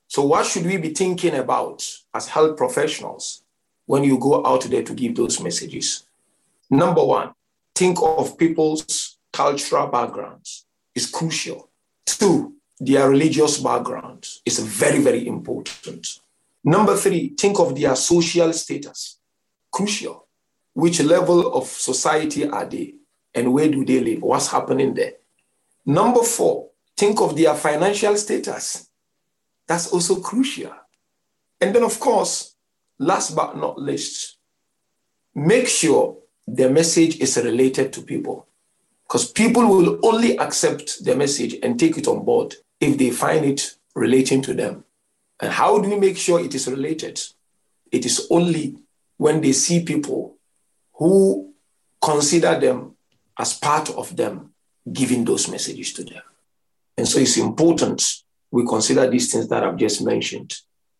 So, 0.08 0.24
what 0.24 0.46
should 0.46 0.64
we 0.64 0.76
be 0.76 0.94
thinking 0.94 1.34
about 1.34 1.84
as 2.14 2.28
health 2.28 2.56
professionals 2.56 3.42
when 3.86 4.04
you 4.04 4.18
go 4.18 4.46
out 4.46 4.62
there 4.62 4.84
to 4.84 4.94
give 4.94 5.16
those 5.16 5.40
messages? 5.40 6.04
Number 6.70 7.04
one, 7.04 7.32
think 7.74 7.98
of 8.00 8.38
people's 8.38 9.18
cultural 9.32 9.88
backgrounds. 9.88 10.64
It's 10.94 11.10
crucial. 11.10 11.68
Two, 12.06 12.54
their 12.78 13.10
religious 13.10 13.58
backgrounds 13.58 14.40
is 14.44 14.60
very, 14.60 15.00
very 15.00 15.26
important. 15.26 16.20
Number 16.62 16.96
three, 16.96 17.34
think 17.36 17.58
of 17.58 17.74
their 17.74 17.96
social 17.96 18.52
status. 18.52 19.18
Crucial 19.72 20.25
which 20.76 21.00
level 21.00 21.54
of 21.54 21.66
society 21.66 22.46
are 22.46 22.66
they 22.66 22.92
and 23.34 23.50
where 23.50 23.66
do 23.66 23.82
they 23.82 23.98
live? 23.98 24.20
What's 24.20 24.48
happening 24.48 24.92
there? 24.92 25.14
Number 25.86 26.22
four, 26.22 26.68
think 26.94 27.18
of 27.22 27.34
their 27.34 27.54
financial 27.54 28.14
status. 28.18 28.86
That's 29.66 29.90
also 29.90 30.20
crucial. 30.20 30.74
And 31.62 31.74
then, 31.74 31.82
of 31.82 31.98
course, 31.98 32.56
last 32.98 33.34
but 33.34 33.56
not 33.56 33.80
least, 33.80 34.36
make 35.34 35.66
sure 35.66 36.18
the 36.46 36.68
message 36.68 37.20
is 37.20 37.38
related 37.38 37.90
to 37.94 38.02
people 38.02 38.46
because 39.08 39.32
people 39.32 39.66
will 39.66 39.98
only 40.02 40.36
accept 40.36 41.02
the 41.06 41.16
message 41.16 41.56
and 41.62 41.80
take 41.80 41.96
it 41.96 42.06
on 42.06 42.22
board 42.22 42.54
if 42.80 42.98
they 42.98 43.08
find 43.08 43.46
it 43.46 43.76
relating 43.94 44.42
to 44.42 44.52
them. 44.52 44.84
And 45.40 45.50
how 45.50 45.78
do 45.78 45.88
we 45.88 45.98
make 45.98 46.18
sure 46.18 46.38
it 46.38 46.54
is 46.54 46.68
related? 46.68 47.18
It 47.90 48.04
is 48.04 48.26
only 48.30 48.76
when 49.16 49.40
they 49.40 49.52
see 49.52 49.82
people 49.82 50.35
who 50.96 51.52
consider 52.02 52.58
them 52.58 52.96
as 53.38 53.54
part 53.54 53.90
of 53.90 54.16
them 54.16 54.52
giving 54.90 55.24
those 55.24 55.48
messages 55.48 55.92
to 55.94 56.04
them. 56.04 56.22
And 56.96 57.06
so 57.06 57.18
it's 57.18 57.36
important 57.36 58.02
we 58.50 58.66
consider 58.66 59.08
these 59.08 59.32
things 59.32 59.48
that 59.48 59.64
I've 59.64 59.76
just 59.76 60.02
mentioned 60.02 60.54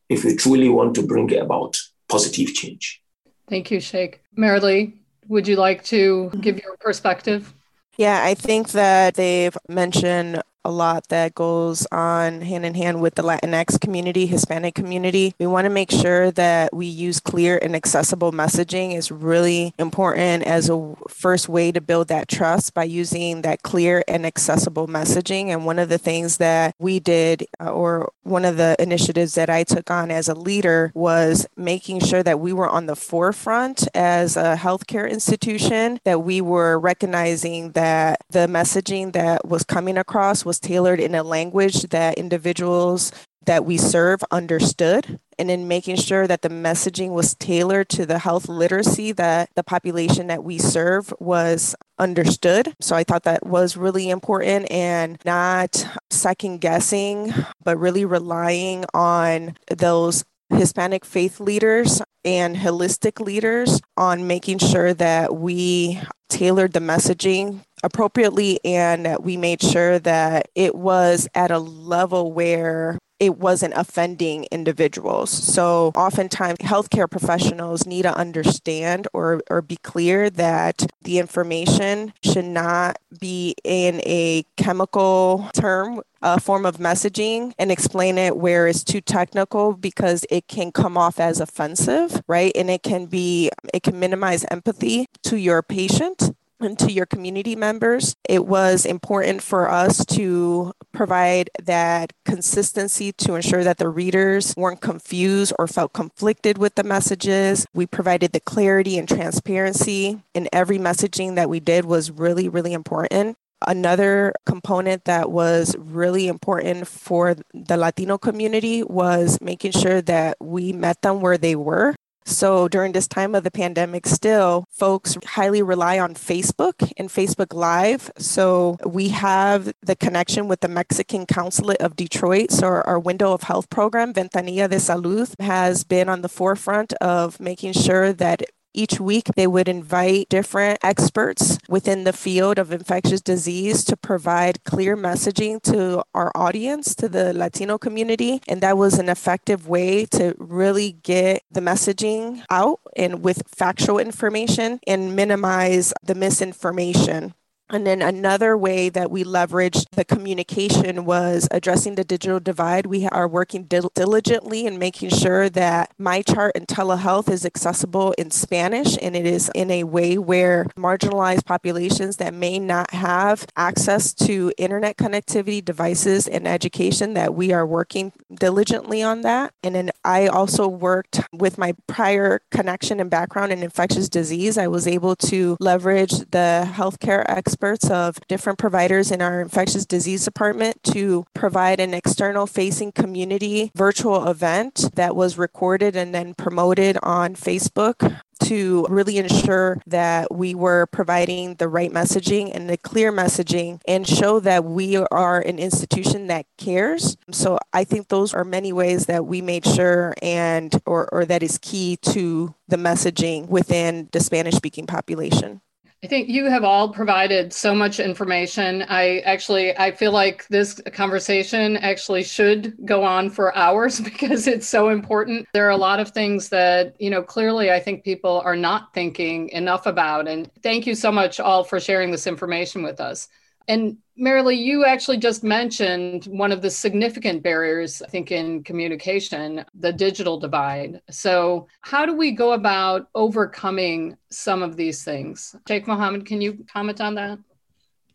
if 0.09 0.25
we 0.25 0.37
truly 0.37 0.69
want 0.69 0.95
to 0.97 1.07
bring 1.07 1.37
about 1.39 1.77
positive 2.09 2.53
change. 2.55 3.01
Thank 3.49 3.71
you, 3.71 3.81
Sheikh. 3.81 4.21
Marilee, 4.37 4.93
would 5.29 5.49
you 5.49 5.57
like 5.57 5.85
to 5.85 6.31
give 6.41 6.61
your 6.63 6.77
perspective? 6.79 7.53
Yeah, 7.97 8.23
I 8.23 8.35
think 8.35 8.71
that 8.73 9.15
they've 9.15 9.57
mentioned 9.69 10.43
a 10.67 10.71
lot 10.71 11.07
that 11.09 11.33
goes 11.35 11.87
on 11.93 12.41
hand 12.41 12.67
in 12.67 12.75
hand 12.75 13.01
with 13.01 13.15
the 13.15 13.23
Latinx 13.23 13.81
community, 13.81 14.27
Hispanic 14.27 14.75
community. 14.75 15.33
We 15.39 15.47
want 15.47 15.67
to 15.67 15.71
make 15.71 15.93
sure 15.93 16.33
that 16.33 16.75
we 16.75 16.87
use 16.87 17.21
clear 17.21 17.57
and 17.63 17.77
accessible 17.77 18.33
messaging 18.33 18.97
is 18.97 19.13
really 19.13 19.73
important 19.79 20.43
as 20.43 20.69
a 20.69 20.95
first 21.09 21.49
way 21.49 21.71
to 21.71 21.81
build 21.81 22.09
that 22.09 22.27
trust 22.27 22.75
by 22.75 22.83
using 22.83 23.43
that 23.43 23.63
clear 23.63 24.03
and 24.09 24.27
accessible 24.27 24.89
messaging. 24.89 25.47
And 25.47 25.65
one 25.65 25.79
of 25.79 25.89
the 25.89 25.99
things 25.99 26.39
that 26.39 26.75
we 26.81 26.99
did, 26.99 27.47
uh, 27.61 27.71
or 27.71 28.13
one 28.25 28.45
of 28.45 28.57
the 28.57 28.75
initiatives 28.81 29.37
that 29.37 29.49
I 29.49 29.63
took 29.63 29.89
on 29.89 30.11
as 30.11 30.29
a 30.29 30.35
leader, 30.35 30.91
was 30.95 31.47
making 31.57 32.01
sure 32.01 32.25
that 32.25 32.41
we 32.41 32.53
were 32.53 32.69
on 32.69 32.87
the 32.87 32.97
forefront 32.97 33.87
as 33.95 34.37
a 34.37 34.57
healthcare 34.57 35.09
institution, 35.09 36.01
that 36.03 36.23
we 36.23 36.41
were 36.41 36.77
recognizing 36.77 37.71
that 37.73 38.25
the 38.31 38.49
messaging 38.49 39.13
that 39.13 39.47
was 39.47 39.63
coming 39.63 39.97
across 39.97 40.45
was 40.45 40.56
was 40.57 40.61
tailored 40.61 41.01
in 41.01 41.14
a 41.14 41.23
language 41.23 41.83
that 41.90 42.16
individuals 42.16 43.12
that 43.45 43.66
we 43.66 43.77
serve 43.77 44.25
understood 44.31 45.21
and 45.38 45.51
in 45.51 45.69
making 45.69 45.97
sure 45.97 46.27
that 46.27 46.40
the 46.40 46.49
messaging 46.49 47.11
was 47.11 47.35
tailored 47.35 47.88
to 47.90 48.07
the 48.07 48.19
health 48.19 48.49
literacy 48.49 49.12
that 49.12 49.51
the 49.55 49.62
population 49.62 50.29
that 50.29 50.42
we 50.42 50.59
serve 50.59 51.12
was 51.21 51.77
understood. 51.99 52.75
So 52.81 52.97
I 52.97 53.05
thought 53.05 53.25
that 53.25 53.47
was 53.47 53.77
really 53.77 54.09
important 54.09 54.71
and 54.71 55.19
not 55.27 55.87
second 56.11 56.61
guessing, 56.62 57.35
but 57.62 57.77
really 57.77 58.07
relying 58.07 58.87
on 58.95 59.57
those 59.69 60.25
Hispanic 60.49 61.05
faith 61.05 61.38
leaders 61.38 62.01
and 62.25 62.57
holistic 62.57 63.21
leaders 63.21 63.81
on 63.97 64.27
making 64.27 64.59
sure 64.59 64.95
that 64.95 65.37
we 65.37 66.01
tailored 66.29 66.73
the 66.73 66.81
messaging 66.81 67.61
appropriately 67.83 68.59
and 68.65 69.17
we 69.21 69.37
made 69.37 69.62
sure 69.62 69.99
that 70.01 70.49
it 70.55 70.75
was 70.75 71.29
at 71.35 71.51
a 71.51 71.59
level 71.59 72.33
where 72.33 72.99
it 73.19 73.39
wasn't 73.39 73.75
offending 73.75 74.47
individuals. 74.51 75.31
So 75.31 75.93
oftentimes 75.97 76.59
healthcare 76.59 77.11
professionals 77.11 77.87
need 77.87 78.03
to 78.03 78.15
understand 78.15 79.09
or, 79.12 79.43
or 79.49 79.62
be 79.62 79.77
clear 79.77 80.29
that 80.31 80.87
the 81.03 81.19
information 81.19 82.12
should 82.23 82.45
not 82.45 82.99
be 83.19 83.55
in 83.65 84.01
a 84.05 84.45
chemical 84.57 85.49
term 85.55 86.03
a 86.23 86.41
form 86.41 86.67
of 86.67 86.79
messaging 86.79 87.53
and 87.59 87.71
explain 87.71 88.19
it 88.19 88.37
where 88.37 88.67
it's 88.67 88.83
too 88.83 89.01
technical 89.01 89.75
because 89.75 90.25
it 90.29 90.49
can 90.49 90.73
come 90.73 90.97
off 90.97 91.21
as 91.21 91.41
offensive, 91.41 92.21
right? 92.27 92.51
And 92.57 92.69
it 92.69 92.83
can 92.83 93.07
be, 93.07 93.51
it 93.73 93.83
can 93.83 94.01
minimize 94.01 94.45
empathy 94.51 95.07
to 95.25 95.37
your 95.37 95.62
patient 95.62 96.35
to 96.61 96.90
your 96.90 97.07
community 97.07 97.55
members. 97.55 98.16
It 98.29 98.47
was 98.47 98.87
important 98.87 99.42
for 99.42 99.71
us 99.71 100.05
to 100.07 100.73
provide 100.92 101.51
that 101.62 102.12
consistency 102.25 103.12
to 103.12 103.35
ensure 103.35 103.62
that 103.62 103.77
the 103.77 103.88
readers 103.88 104.55
weren't 104.57 104.81
confused 104.81 105.53
or 105.59 105.66
felt 105.66 105.92
conflicted 105.92 106.57
with 106.57 106.75
the 106.75 106.85
messages. 106.85 107.66
We 107.75 107.87
provided 107.87 108.33
the 108.33 108.40
clarity 108.40 108.99
and 108.99 109.07
transparency 109.07 110.23
in 110.35 110.49
every 110.53 110.79
messaging 110.79 111.35
that 111.35 111.51
we 111.51 111.61
did 111.61 111.85
was 111.85 112.11
really, 112.11 112.49
really 112.49 112.73
important. 112.73 113.37
Another 113.66 114.35
component 114.45 115.05
that 115.05 115.31
was 115.31 115.75
really 115.79 116.29
important 116.29 116.87
for 116.87 117.37
the 117.55 117.77
Latino 117.77 118.19
community 118.19 118.83
was 118.83 119.38
making 119.40 119.73
sure 119.73 120.03
that 120.03 120.37
we 120.40 120.73
met 120.73 121.03
them 121.03 121.21
where 121.21 121.38
they 121.38 121.57
were 121.57 121.95
so 122.27 122.67
during 122.67 122.93
this 122.93 123.07
time 123.07 123.35
of 123.35 123.45
the 123.45 123.51
pandemic, 123.51 124.07
still, 124.07 124.67
folks 124.71 125.17
highly 125.25 125.62
rely 125.62 125.99
on 125.99 126.15
Facebook 126.15 126.93
and 126.97 127.09
Facebook 127.09 127.55
Live. 127.55 128.11
So 128.19 128.77
we 128.85 129.09
have 129.11 129.73
the 129.81 129.95
connection 129.95 130.49
with 130.49 130.61
the 130.61 130.69
Mexican 130.69 131.25
Consulate 131.25 131.81
of 131.81 131.95
Detroit. 131.95 132.51
So 132.51 132.67
our, 132.67 132.87
our 132.87 132.99
window 132.99 133.33
of 133.33 133.45
health 133.45 133.71
program, 133.71 134.12
Ventanilla 134.12 134.69
de 134.69 134.77
Salud, 134.77 135.33
has 135.41 135.85
been 135.85 136.09
on 136.09 136.23
the 136.23 136.29
forefront 136.29 136.93
of 136.95 137.39
making 137.39 137.75
sure 137.75 138.12
that 138.12 138.43
each 138.77 139.01
week, 139.01 139.31
they 139.35 139.47
would 139.47 139.69
invite 139.69 140.29
different 140.29 140.79
experts 140.83 141.59
within 141.69 142.05
the 142.05 142.12
field 142.12 142.59
of 142.59 142.73
infectious 142.73 143.21
disease 143.21 143.85
to 143.85 143.97
provide 143.97 144.62
clear 144.65 144.97
messaging 144.97 145.62
to 145.62 146.03
our 146.15 146.31
audience, 146.35 146.95
to 146.97 147.09
the 147.09 147.33
Latino 147.33 147.79
community. 147.79 148.41
And 148.47 148.61
that 148.61 148.77
was 148.77 148.99
an 148.99 149.09
effective 149.09 149.67
way 149.67 150.05
to 150.07 150.35
really 150.39 150.93
get 150.93 151.43
the 151.51 151.61
messaging 151.61 152.43
out 152.51 152.81
and 152.97 153.23
with 153.25 153.43
factual 153.49 153.99
information 153.99 154.81
and 154.87 155.17
minimize 155.17 155.93
the 156.03 156.15
misinformation 156.15 157.35
And 157.69 157.87
then 157.87 158.01
another 158.01 158.57
way 158.57 158.89
that 158.91 159.11
we 159.11 159.25
leveraged 159.25 159.87
the 159.93 160.05
communication 160.05 161.05
was 161.05 161.49
addressing 161.51 161.97
the 161.97 162.05
digital 162.05 162.39
divide. 162.39 162.87
We 162.87 163.07
are 163.09 163.27
working 163.27 163.65
dil- 163.65 163.91
diligently 163.95 164.67
in 164.67 164.79
making 164.79 165.11
sure 165.11 165.49
that 165.51 165.91
MyChart 166.01 166.53
and 166.55 166.69
telehealth 166.69 167.29
is 167.29 167.45
accessible 167.45 168.13
in 168.13 168.31
Spanish 168.31 168.97
and 169.03 169.17
it 169.17 169.27
is 169.27 169.51
in 169.55 169.71
a 169.73 169.83
way 169.85 170.17
where 170.17 170.67
marginalized 170.77 171.45
populations 171.45 172.19
that 172.19 172.35
may 172.35 172.61
not 172.61 172.93
have 172.93 173.47
access 173.57 174.15
to 174.15 174.53
internet 174.59 174.97
connectivity 174.97 175.65
devices 175.65 176.29
and 176.29 176.47
education 176.47 177.15
that 177.15 177.35
we 177.35 177.53
are 177.53 177.67
working 177.67 178.13
diligently 178.33 179.03
on 179.03 179.23
that. 179.23 179.53
And 179.65 179.75
then 179.75 179.91
I 180.05 180.29
also 180.29 180.69
worked 180.69 181.21
with 181.33 181.59
my 181.59 181.75
prior 181.89 182.43
connection 182.53 183.01
and 183.01 183.11
background 183.11 183.53
in 183.53 183.65
infectious 183.65 184.09
disease. 184.09 184.57
I 184.57 184.69
was 184.69 184.87
able 184.87 185.17
to 185.17 185.57
leverage 185.59 186.13
the 186.31 186.69
healthcare 186.73 187.25
experts 187.27 187.56
experts 187.57 187.88
of 187.88 188.21
different 188.29 188.59
providers 188.59 189.11
in 189.11 189.23
our 189.23 189.40
infectious 189.40 189.87
disease 189.87 190.27
department 190.27 190.83
to 190.83 191.25
provide 191.33 191.81
an 191.81 191.95
external 191.95 192.47
facing 192.47 192.92
community 192.92 193.73
virtual 193.75 194.29
event 194.29 194.90
that 194.95 195.16
was 195.16 195.38
recorded 195.38 195.97
and 195.97 196.14
then 196.14 196.35
promoted 196.35 196.99
on 197.03 197.35
Facebook 197.35 198.21
to 198.45 198.85
really 198.90 199.16
ensure 199.16 199.79
that 199.87 200.31
we 200.31 200.55
were 200.55 200.85
providing 200.88 201.55
the 201.55 201.66
right 201.66 201.90
messaging 201.90 202.55
and 202.55 202.69
the 202.69 202.77
clear 202.77 203.11
messaging 203.11 203.81
and 203.88 204.07
show 204.07 204.38
that 204.38 204.62
we 204.62 204.99
are 204.99 205.40
an 205.40 205.59
institution 205.59 206.27
that 206.27 206.45
cares. 206.59 207.16
So 207.31 207.59
I 207.73 207.85
think 207.85 208.09
those 208.09 208.35
are 208.35 208.45
many 208.45 208.71
ways 208.71 209.07
that 209.07 209.25
we 209.25 209.40
made 209.40 209.64
sure 209.64 210.12
and 210.21 210.79
or, 210.85 211.09
or 211.11 211.25
that 211.25 211.42
is 211.42 211.57
key 211.57 211.97
to 212.12 212.55
the 212.69 212.77
messaging 212.77 213.49
within 213.49 214.11
the 214.12 214.21
Spanish 214.21 214.57
speaking 214.57 214.87
population. 214.87 215.62
I 216.05 216.09
think 216.09 216.29
you 216.29 216.45
have 216.45 216.63
all 216.63 216.93
provided 216.93 217.53
so 217.53 217.75
much 217.75 217.99
information. 217.99 218.83
I 218.89 219.21
actually 219.21 219.77
I 219.77 219.91
feel 219.91 220.13
like 220.13 220.47
this 220.49 220.81
conversation 220.93 221.77
actually 221.79 222.23
should 222.23 222.77
go 222.85 223.03
on 223.03 223.31
for 223.31 223.57
hours 223.57 224.01
because 224.11 224.47
it's 224.47 224.69
so 224.69 224.91
important. 224.91 225.47
There 225.53 225.67
are 225.67 225.71
a 225.71 225.77
lot 225.77 225.99
of 225.99 226.11
things 226.11 226.51
that, 226.51 226.95
you 227.01 227.11
know, 227.11 227.23
clearly 227.23 227.73
I 227.73 227.81
think 227.81 228.05
people 228.05 228.41
are 228.45 228.57
not 228.57 228.93
thinking 228.95 229.49
enough 229.49 229.87
about 229.87 230.29
and 230.29 230.51
thank 230.63 230.87
you 230.87 230.95
so 230.95 231.11
much 231.11 231.41
all 231.41 231.65
for 231.65 231.81
sharing 231.81 232.11
this 232.11 232.27
information 232.27 232.83
with 232.83 233.01
us. 233.01 233.29
And 233.69 233.99
Marilee, 234.19 234.57
you 234.57 234.85
actually 234.85 235.19
just 235.19 235.45
mentioned 235.45 236.25
one 236.27 236.53
of 236.53 236.63
the 236.63 236.71
significant 236.71 237.43
barriers, 237.43 238.01
I 238.01 238.09
think, 238.09 238.31
in 238.31 238.63
communication, 238.63 239.65
the 239.75 239.93
digital 239.93 240.39
divide. 240.39 241.03
So, 241.11 241.69
how 241.83 242.07
do 242.07 242.17
we 242.17 242.31
go 242.31 242.53
about 242.53 243.09
overcoming 243.15 244.17
some 244.31 244.63
of 244.63 244.77
these 244.77 245.05
things? 245.05 245.55
Sheikh 245.69 245.87
Mohammed, 245.87 246.25
can 246.25 246.41
you 246.41 246.65
comment 246.73 247.01
on 247.01 247.15
that? 247.17 247.39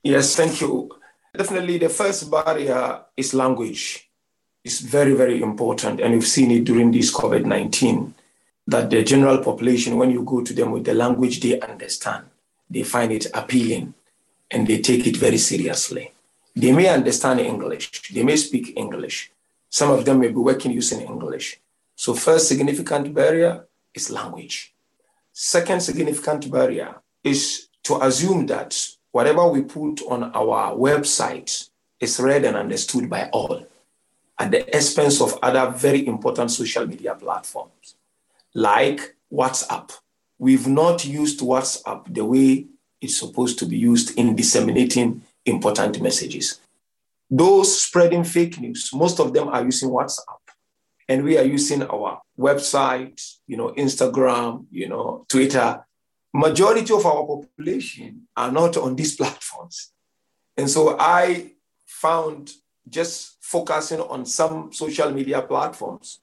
Yes, 0.04 0.36
thank 0.36 0.62
you. 0.62 0.90
Definitely, 1.38 1.78
the 1.78 1.90
first 1.90 2.32
barrier 2.32 3.02
is 3.16 3.34
language. 3.34 4.10
It's 4.64 4.80
very, 4.80 5.14
very 5.14 5.42
important. 5.42 6.00
And 6.00 6.14
we've 6.14 6.28
seen 6.28 6.52
it 6.52 6.64
during 6.64 6.92
this 6.92 7.14
COVID 7.14 7.46
19 7.46 8.14
that 8.68 8.90
the 8.90 9.04
general 9.04 9.40
population, 9.40 9.98
when 9.98 10.12
you 10.12 10.24
go 10.24 10.42
to 10.42 10.54
them 10.54 10.72
with 10.72 10.86
the 10.86 10.94
language 10.94 11.42
they 11.42 11.60
understand, 11.60 12.26
they 12.70 12.84
find 12.84 13.12
it 13.12 13.28
appealing 13.34 13.94
and 14.52 14.68
they 14.68 14.80
take 14.80 15.08
it 15.08 15.18
very 15.18 15.38
seriously. 15.38 16.12
They 16.56 16.72
may 16.72 16.90
understand 16.90 17.40
English, 17.40 18.14
they 18.14 18.24
may 18.24 18.36
speak 18.36 18.78
English. 18.78 19.32
Some 19.70 19.92
of 19.92 20.04
them 20.04 20.20
may 20.20 20.28
be 20.28 20.34
working 20.36 20.72
using 20.72 21.02
English. 21.02 21.60
So, 21.96 22.14
first 22.14 22.48
significant 22.48 23.14
barrier 23.14 23.66
is 23.94 24.12
language. 24.12 24.74
Second 25.32 25.82
significant 25.82 26.52
barrier 26.52 26.96
is 27.24 27.68
to 27.84 28.04
assume 28.04 28.48
that 28.48 28.78
whatever 29.12 29.48
we 29.48 29.62
put 29.62 30.02
on 30.10 30.32
our 30.34 30.76
website 30.76 31.70
is 32.00 32.20
read 32.20 32.44
and 32.44 32.58
understood 32.58 33.10
by 33.10 33.30
all 33.32 33.66
at 34.38 34.52
the 34.52 34.76
expense 34.76 35.22
of 35.22 35.38
other 35.42 35.72
very 35.72 36.06
important 36.08 36.52
social 36.52 36.86
media 36.86 37.16
platforms 37.16 37.96
like 38.54 39.16
WhatsApp. 39.32 39.92
We've 40.38 40.68
not 40.68 41.06
used 41.06 41.40
WhatsApp 41.42 42.14
the 42.14 42.26
way 42.26 42.66
is 43.02 43.18
supposed 43.18 43.58
to 43.60 43.66
be 43.66 43.78
used 43.78 44.18
in 44.18 44.36
disseminating 44.36 45.24
important 45.46 46.02
messages. 46.02 46.62
Those 47.30 47.82
spreading 47.82 48.24
fake 48.24 48.60
news, 48.60 48.92
most 48.94 49.20
of 49.20 49.34
them 49.34 49.48
are 49.50 49.64
using 49.64 49.90
WhatsApp. 49.90 50.38
And 51.10 51.24
we 51.24 51.38
are 51.38 51.44
using 51.44 51.84
our 51.84 52.22
website, 52.40 53.20
you 53.48 53.58
know, 53.58 53.70
Instagram, 53.72 54.66
you 54.72 54.88
know, 54.88 55.26
Twitter. 55.28 55.86
Majority 56.34 56.94
of 56.94 57.06
our 57.06 57.26
population 57.26 58.28
are 58.38 58.52
not 58.52 58.78
on 58.78 58.96
these 58.96 59.16
platforms. 59.16 59.92
And 60.56 60.70
so 60.70 60.96
I 61.00 61.52
found 61.86 62.52
just 62.90 63.38
focusing 63.42 64.00
on 64.00 64.26
some 64.26 64.72
social 64.72 65.12
media 65.12 65.42
platforms 65.42 66.20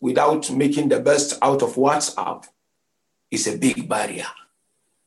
without 0.00 0.50
making 0.50 0.88
the 0.88 1.00
best 1.00 1.38
out 1.40 1.62
of 1.62 1.74
WhatsApp 1.74 2.44
is 3.30 3.46
a 3.46 3.56
big 3.56 3.88
barrier 3.88 4.26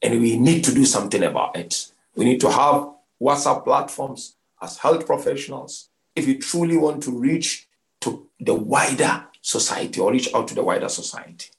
and 0.02 0.20
we 0.20 0.38
need 0.38 0.64
to 0.64 0.74
do 0.74 0.86
something 0.86 1.24
about 1.24 1.56
it. 1.56 1.92
We 2.16 2.26
need 2.26 2.42
to 2.42 2.52
have 2.52 2.90
WhatsApp 3.22 3.64
platforms 3.64 4.36
as 4.62 4.78
health 4.78 5.06
professionals 5.06 5.90
if 6.16 6.28
you 6.28 6.40
truly 6.40 6.78
want 6.78 7.04
to 7.04 7.18
reach 7.18 7.68
to 8.02 8.28
the 8.40 8.54
wider 8.54 9.26
society 9.42 10.00
or 10.00 10.12
reach 10.12 10.34
out 10.34 10.48
to 10.48 10.56
the 10.56 10.64
wider 10.64 10.90
society. 10.90 11.50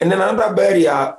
And 0.00 0.10
then 0.10 0.20
another 0.20 0.54
barrier 0.54 1.16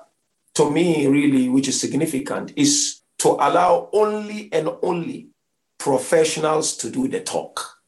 to 0.56 0.72
me, 0.72 1.08
really, 1.08 1.50
which 1.50 1.68
is 1.68 1.80
significant, 1.80 2.54
is 2.56 3.02
to 3.20 3.30
allow 3.30 3.90
only 3.94 4.50
and 4.52 4.70
only 4.82 5.30
professionals 5.78 6.76
to 6.78 6.90
do 6.90 7.08
the 7.08 7.20
talk, 7.20 7.80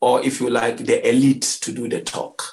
or 0.00 0.24
if 0.24 0.40
you 0.40 0.50
like, 0.50 0.78
the 0.78 1.08
elite 1.08 1.58
to 1.62 1.72
do 1.72 1.88
the 1.88 2.00
talk. 2.00 2.44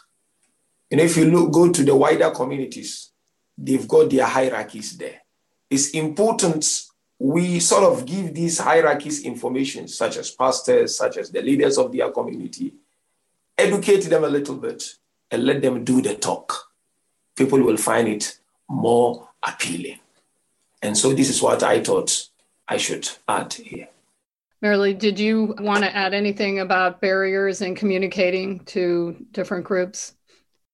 And 0.92 1.02
if 1.02 1.18
you 1.18 1.26
look, 1.26 1.52
go 1.52 1.72
to 1.72 1.84
the 1.84 1.96
wider 1.96 2.30
communities, 2.32 3.12
they've 3.58 3.88
got 3.88 4.10
their 4.10 4.26
hierarchies 4.26 4.98
there 4.98 5.22
it's 5.76 5.90
important 5.90 6.66
we 7.20 7.60
sort 7.60 7.84
of 7.84 8.06
give 8.06 8.34
these 8.34 8.60
hierarchies 8.60 9.24
information, 9.24 9.88
such 9.88 10.18
as 10.18 10.32
pastors, 10.32 10.98
such 10.98 11.18
as 11.18 11.30
the 11.30 11.42
leaders 11.42 11.78
of 11.78 11.92
their 11.92 12.10
community, 12.12 12.74
educate 13.58 14.04
them 14.10 14.24
a 14.24 14.30
little 14.30 14.56
bit 14.56 14.96
and 15.32 15.44
let 15.44 15.62
them 15.62 15.84
do 15.84 16.02
the 16.02 16.16
talk. 16.16 16.72
People 17.36 17.62
will 17.62 17.78
find 17.78 18.08
it 18.08 18.40
more 18.70 19.30
appealing. 19.44 20.00
And 20.82 20.98
so 20.98 21.14
this 21.14 21.30
is 21.30 21.42
what 21.42 21.64
I 21.64 21.84
thought 21.84 22.30
I 22.68 22.78
should 22.78 23.10
add 23.28 23.54
here. 23.54 23.90
Marilee, 24.64 24.98
did 24.98 25.20
you 25.20 25.56
want 25.60 25.84
to 25.84 25.96
add 25.96 26.14
anything 26.14 26.60
about 26.60 27.02
barriers 27.02 27.62
in 27.62 27.76
communicating 27.76 28.60
to 28.66 29.16
different 29.32 29.66
groups? 29.66 30.16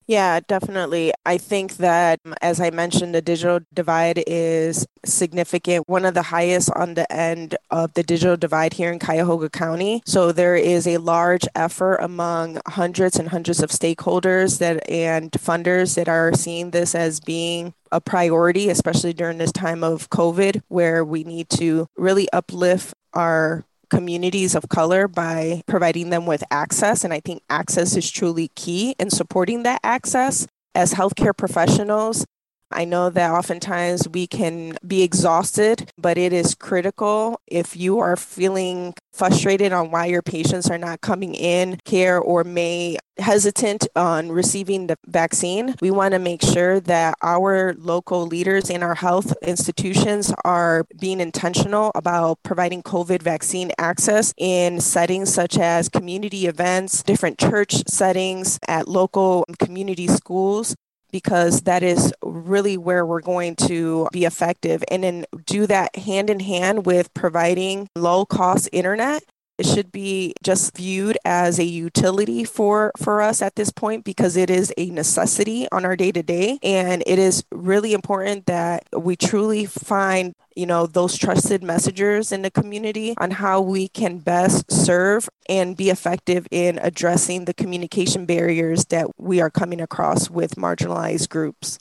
Yeah, 0.07 0.41
definitely. 0.45 1.13
I 1.25 1.37
think 1.37 1.77
that, 1.77 2.19
um, 2.25 2.33
as 2.41 2.59
I 2.59 2.69
mentioned, 2.69 3.15
the 3.15 3.21
digital 3.21 3.59
divide 3.73 4.21
is 4.27 4.85
significant, 5.05 5.87
one 5.87 6.03
of 6.05 6.15
the 6.15 6.23
highest 6.23 6.69
on 6.75 6.95
the 6.95 7.09
end 7.11 7.55
of 7.69 7.93
the 7.93 8.03
digital 8.03 8.35
divide 8.35 8.73
here 8.73 8.91
in 8.91 8.99
Cuyahoga 8.99 9.49
County. 9.49 10.01
So 10.05 10.31
there 10.33 10.55
is 10.55 10.85
a 10.85 10.97
large 10.97 11.45
effort 11.55 11.95
among 11.97 12.59
hundreds 12.67 13.17
and 13.19 13.29
hundreds 13.29 13.61
of 13.63 13.69
stakeholders 13.69 14.59
that 14.59 14.87
and 14.89 15.31
funders 15.31 15.95
that 15.95 16.09
are 16.09 16.33
seeing 16.33 16.71
this 16.71 16.93
as 16.93 17.21
being 17.21 17.73
a 17.91 18.01
priority, 18.01 18.69
especially 18.69 19.13
during 19.13 19.37
this 19.37 19.51
time 19.51 19.83
of 19.83 20.09
COVID, 20.09 20.61
where 20.67 21.05
we 21.05 21.23
need 21.23 21.47
to 21.51 21.87
really 21.95 22.27
uplift 22.33 22.93
our 23.13 23.63
communities 23.91 24.55
of 24.55 24.69
color 24.69 25.07
by 25.07 25.61
providing 25.67 26.09
them 26.09 26.25
with 26.25 26.43
access. 26.49 27.03
And 27.03 27.13
I 27.13 27.19
think 27.19 27.43
access 27.49 27.95
is 27.95 28.09
truly 28.09 28.49
key 28.55 28.95
in 28.97 29.11
supporting 29.11 29.61
that 29.63 29.81
access. 29.83 30.47
As 30.73 30.93
healthcare 30.93 31.37
professionals, 31.37 32.25
I 32.73 32.85
know 32.85 33.09
that 33.09 33.31
oftentimes 33.31 34.07
we 34.09 34.27
can 34.27 34.77
be 34.85 35.03
exhausted, 35.03 35.91
but 35.97 36.17
it 36.17 36.33
is 36.33 36.55
critical 36.55 37.41
if 37.47 37.75
you 37.75 37.99
are 37.99 38.15
feeling 38.15 38.93
frustrated 39.13 39.73
on 39.73 39.91
why 39.91 40.05
your 40.05 40.21
patients 40.21 40.69
are 40.69 40.77
not 40.77 41.01
coming 41.01 41.35
in 41.35 41.77
care 41.85 42.19
or 42.19 42.43
may 42.43 42.97
hesitant 43.17 43.87
on 43.95 44.31
receiving 44.31 44.87
the 44.87 44.97
vaccine. 45.07 45.75
We 45.81 45.91
want 45.91 46.13
to 46.13 46.19
make 46.19 46.41
sure 46.41 46.79
that 46.81 47.15
our 47.21 47.73
local 47.77 48.25
leaders 48.25 48.69
in 48.69 48.83
our 48.83 48.95
health 48.95 49.33
institutions 49.41 50.33
are 50.43 50.85
being 50.99 51.19
intentional 51.19 51.91
about 51.93 52.39
providing 52.43 52.83
COVID 52.83 53.21
vaccine 53.21 53.71
access 53.77 54.33
in 54.37 54.79
settings 54.79 55.33
such 55.33 55.57
as 55.57 55.89
community 55.89 56.47
events, 56.47 57.03
different 57.03 57.37
church 57.37 57.83
settings, 57.87 58.59
at 58.67 58.87
local 58.87 59.45
community 59.59 60.07
schools 60.07 60.75
because 61.11 61.61
that 61.61 61.83
is 61.83 62.13
really 62.23 62.77
where 62.77 63.05
we're 63.05 63.21
going 63.21 63.55
to 63.55 64.07
be 64.11 64.25
effective. 64.25 64.83
And 64.89 65.03
then 65.03 65.25
do 65.45 65.67
that 65.67 65.95
hand 65.95 66.29
in 66.29 66.39
hand 66.39 66.85
with 66.85 67.13
providing 67.13 67.87
low 67.95 68.25
cost 68.25 68.69
internet 68.71 69.23
it 69.57 69.65
should 69.65 69.91
be 69.91 70.33
just 70.41 70.75
viewed 70.75 71.17
as 71.23 71.59
a 71.59 71.63
utility 71.63 72.43
for 72.43 72.91
for 72.97 73.21
us 73.21 73.41
at 73.41 73.55
this 73.55 73.71
point 73.71 74.03
because 74.03 74.35
it 74.35 74.49
is 74.49 74.73
a 74.77 74.89
necessity 74.89 75.67
on 75.71 75.85
our 75.85 75.95
day 75.95 76.11
to 76.11 76.23
day 76.23 76.57
and 76.63 77.03
it 77.05 77.19
is 77.19 77.43
really 77.51 77.93
important 77.93 78.45
that 78.47 78.83
we 78.97 79.15
truly 79.15 79.65
find 79.65 80.33
you 80.55 80.65
know 80.65 80.87
those 80.87 81.17
trusted 81.17 81.63
messengers 81.63 82.31
in 82.31 82.41
the 82.41 82.51
community 82.51 83.13
on 83.17 83.31
how 83.31 83.61
we 83.61 83.87
can 83.87 84.17
best 84.17 84.71
serve 84.71 85.29
and 85.47 85.77
be 85.77 85.89
effective 85.89 86.47
in 86.51 86.79
addressing 86.81 87.45
the 87.45 87.53
communication 87.53 88.25
barriers 88.25 88.85
that 88.85 89.07
we 89.17 89.41
are 89.41 89.49
coming 89.49 89.79
across 89.79 90.29
with 90.29 90.55
marginalized 90.55 91.29
groups. 91.29 91.77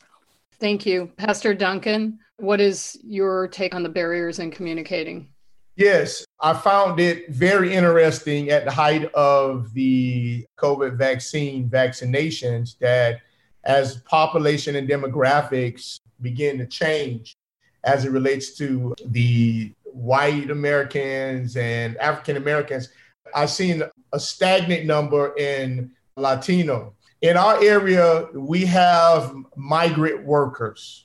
Thank 0.59 0.85
you. 0.85 1.11
Pastor 1.17 1.55
duncan 1.55 2.19
what 2.41 2.61
is 2.61 2.99
your 3.03 3.49
take 3.49 3.75
on 3.75 3.83
the 3.83 3.89
barriers 3.89 4.39
in 4.39 4.51
communicating? 4.51 5.29
Yes, 5.77 6.25
I 6.43 6.55
found 6.55 7.01
it 7.01 7.29
very 7.29 7.75
interesting 7.75 8.49
at 8.49 8.65
the 8.65 8.71
height 8.71 9.13
of 9.13 9.75
the 9.75 10.47
COVID 10.57 10.97
vaccine 10.97 11.69
vaccinations 11.69 12.79
that 12.79 13.21
as 13.65 13.97
population 14.03 14.77
and 14.77 14.89
demographics 14.89 16.01
begin 16.23 16.57
to 16.59 16.67
change 16.67 17.37
as 17.85 18.07
it 18.07 18.11
relates 18.11 18.57
to 18.57 18.95
the 19.07 19.73
white 19.85 20.51
Americans 20.51 21.59
and 21.59 21.99
African 21.99 22.39
Americans, 22.39 22.89
I've 23.35 23.51
seen 23.51 23.83
a 24.13 24.21
stagnant 24.21 24.87
number 24.87 25.37
in 25.37 25.91
Latino. 26.17 26.95
In 27.21 27.37
our 27.37 27.63
area, 27.63 28.29
we 28.33 28.65
have 28.65 29.35
migrant 29.57 30.25
workers 30.25 31.05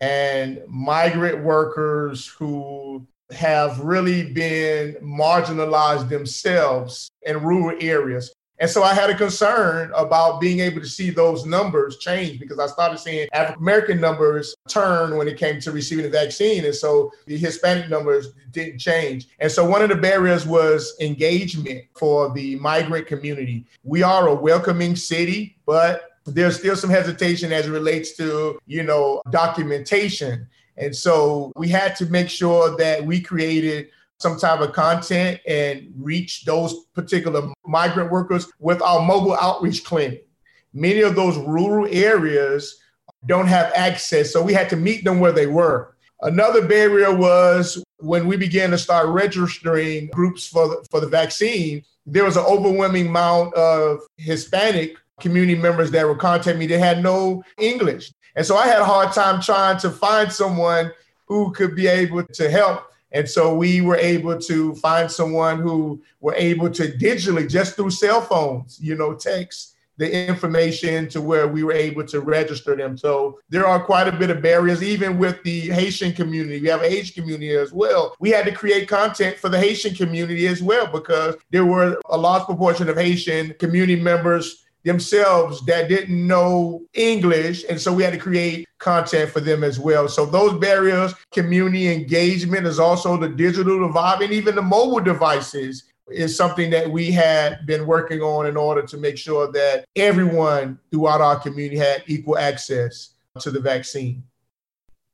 and 0.00 0.60
migrant 0.66 1.44
workers 1.44 2.26
who 2.26 3.06
have 3.30 3.80
really 3.80 4.32
been 4.32 4.94
marginalized 5.02 6.08
themselves 6.08 7.10
in 7.22 7.42
rural 7.42 7.76
areas. 7.80 8.32
And 8.58 8.70
so 8.70 8.82
I 8.82 8.94
had 8.94 9.10
a 9.10 9.14
concern 9.14 9.92
about 9.94 10.40
being 10.40 10.60
able 10.60 10.80
to 10.80 10.88
see 10.88 11.10
those 11.10 11.44
numbers 11.44 11.98
change 11.98 12.40
because 12.40 12.58
I 12.58 12.66
started 12.66 12.98
seeing 12.98 13.28
African 13.32 13.62
American 13.62 14.00
numbers 14.00 14.54
turn 14.68 15.16
when 15.16 15.28
it 15.28 15.36
came 15.36 15.60
to 15.60 15.72
receiving 15.72 16.04
the 16.04 16.10
vaccine. 16.10 16.64
And 16.64 16.74
so 16.74 17.12
the 17.26 17.36
Hispanic 17.36 17.90
numbers 17.90 18.28
didn't 18.52 18.78
change. 18.78 19.28
And 19.40 19.52
so 19.52 19.68
one 19.68 19.82
of 19.82 19.90
the 19.90 19.96
barriers 19.96 20.46
was 20.46 20.96
engagement 21.00 21.84
for 21.98 22.32
the 22.32 22.56
migrant 22.56 23.06
community. 23.06 23.66
We 23.84 24.02
are 24.02 24.28
a 24.28 24.34
welcoming 24.34 24.96
city, 24.96 25.58
but 25.66 26.12
there's 26.24 26.58
still 26.58 26.76
some 26.76 26.90
hesitation 26.90 27.52
as 27.52 27.66
it 27.66 27.70
relates 27.70 28.16
to, 28.16 28.58
you 28.66 28.82
know, 28.82 29.20
documentation. 29.30 30.48
And 30.76 30.94
so 30.94 31.52
we 31.56 31.68
had 31.68 31.96
to 31.96 32.06
make 32.06 32.28
sure 32.28 32.76
that 32.76 33.04
we 33.04 33.20
created 33.20 33.88
some 34.18 34.38
type 34.38 34.60
of 34.60 34.72
content 34.72 35.40
and 35.46 35.92
reach 35.98 36.44
those 36.44 36.84
particular 36.94 37.52
migrant 37.66 38.10
workers 38.10 38.50
with 38.58 38.80
our 38.82 39.00
mobile 39.00 39.36
outreach 39.40 39.84
clinic. 39.84 40.26
Many 40.72 41.00
of 41.00 41.14
those 41.14 41.36
rural 41.36 41.86
areas 41.90 42.78
don't 43.26 43.46
have 43.46 43.72
access, 43.74 44.32
so 44.32 44.42
we 44.42 44.52
had 44.52 44.70
to 44.70 44.76
meet 44.76 45.04
them 45.04 45.20
where 45.20 45.32
they 45.32 45.46
were. 45.46 45.94
Another 46.22 46.66
barrier 46.66 47.14
was 47.14 47.82
when 47.98 48.26
we 48.26 48.36
began 48.36 48.70
to 48.70 48.78
start 48.78 49.08
registering 49.08 50.08
groups 50.08 50.46
for 50.46 50.68
the, 50.68 50.86
for 50.90 51.00
the 51.00 51.06
vaccine, 51.06 51.82
there 52.06 52.24
was 52.24 52.36
an 52.36 52.44
overwhelming 52.44 53.08
amount 53.08 53.54
of 53.54 54.00
Hispanic 54.16 54.96
community 55.20 55.54
members 55.54 55.90
that 55.90 56.06
would 56.06 56.18
contact 56.18 56.58
me 56.58 56.66
They 56.66 56.78
had 56.78 57.02
no 57.02 57.42
English. 57.58 58.12
And 58.36 58.44
so 58.44 58.56
I 58.56 58.66
had 58.66 58.80
a 58.80 58.84
hard 58.84 59.12
time 59.12 59.40
trying 59.40 59.78
to 59.78 59.90
find 59.90 60.30
someone 60.30 60.92
who 61.24 61.52
could 61.52 61.74
be 61.74 61.86
able 61.86 62.22
to 62.22 62.50
help. 62.50 62.92
And 63.12 63.28
so 63.28 63.54
we 63.54 63.80
were 63.80 63.96
able 63.96 64.38
to 64.38 64.74
find 64.76 65.10
someone 65.10 65.58
who 65.58 66.02
were 66.20 66.34
able 66.34 66.70
to 66.70 66.88
digitally, 66.88 67.48
just 67.48 67.74
through 67.74 67.90
cell 67.90 68.20
phones, 68.20 68.78
you 68.80 68.94
know, 68.94 69.14
text 69.14 69.76
the 69.98 70.28
information 70.28 71.08
to 71.08 71.22
where 71.22 71.48
we 71.48 71.64
were 71.64 71.72
able 71.72 72.04
to 72.04 72.20
register 72.20 72.76
them. 72.76 72.98
So 72.98 73.38
there 73.48 73.66
are 73.66 73.82
quite 73.82 74.08
a 74.08 74.12
bit 74.12 74.28
of 74.28 74.42
barriers, 74.42 74.82
even 74.82 75.18
with 75.18 75.42
the 75.42 75.60
Haitian 75.70 76.12
community. 76.12 76.60
We 76.60 76.68
have 76.68 76.82
a 76.82 76.90
Haitian 76.90 77.22
community 77.22 77.54
as 77.54 77.72
well. 77.72 78.14
We 78.20 78.28
had 78.28 78.44
to 78.44 78.52
create 78.52 78.88
content 78.88 79.38
for 79.38 79.48
the 79.48 79.58
Haitian 79.58 79.94
community 79.94 80.46
as 80.48 80.62
well 80.62 80.86
because 80.86 81.36
there 81.50 81.64
were 81.64 81.98
a 82.10 82.18
large 82.18 82.44
proportion 82.44 82.90
of 82.90 82.98
Haitian 82.98 83.54
community 83.58 83.96
members 83.96 84.65
themselves 84.86 85.64
that 85.66 85.88
didn't 85.88 86.26
know 86.26 86.82
English. 86.94 87.64
And 87.68 87.78
so 87.78 87.92
we 87.92 88.04
had 88.04 88.12
to 88.12 88.18
create 88.18 88.66
content 88.78 89.30
for 89.30 89.40
them 89.40 89.64
as 89.64 89.78
well. 89.78 90.08
So 90.08 90.24
those 90.24 90.58
barriers, 90.58 91.12
community 91.32 91.92
engagement 91.92 92.66
is 92.66 92.78
also 92.78 93.16
the 93.16 93.28
digital 93.28 93.86
divide 93.86 94.22
and 94.22 94.32
even 94.32 94.54
the 94.54 94.62
mobile 94.62 95.00
devices 95.00 95.84
is 96.08 96.36
something 96.36 96.70
that 96.70 96.88
we 96.88 97.10
had 97.10 97.66
been 97.66 97.84
working 97.84 98.20
on 98.20 98.46
in 98.46 98.56
order 98.56 98.82
to 98.82 98.96
make 98.96 99.18
sure 99.18 99.50
that 99.50 99.84
everyone 99.96 100.78
throughout 100.92 101.20
our 101.20 101.38
community 101.40 101.76
had 101.76 102.04
equal 102.06 102.38
access 102.38 103.14
to 103.40 103.50
the 103.50 103.60
vaccine. 103.60 104.22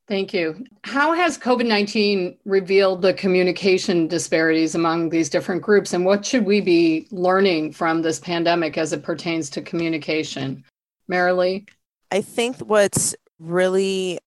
Thank 0.07 0.33
you. 0.33 0.65
How 0.83 1.13
has 1.13 1.37
COVID 1.37 1.65
19 1.65 2.37
revealed 2.45 3.01
the 3.01 3.13
communication 3.13 4.07
disparities 4.07 4.75
among 4.75 5.09
these 5.09 5.29
different 5.29 5.61
groups, 5.61 5.93
and 5.93 6.05
what 6.05 6.25
should 6.25 6.45
we 6.45 6.59
be 6.59 7.07
learning 7.11 7.71
from 7.71 8.01
this 8.01 8.19
pandemic 8.19 8.77
as 8.77 8.91
it 8.91 9.01
pertains 9.01 9.49
to 9.51 9.61
communication? 9.61 10.63
Marilee? 11.09 11.67
I 12.11 12.21
think 12.21 12.57
what's 12.59 13.15
really 13.39 14.19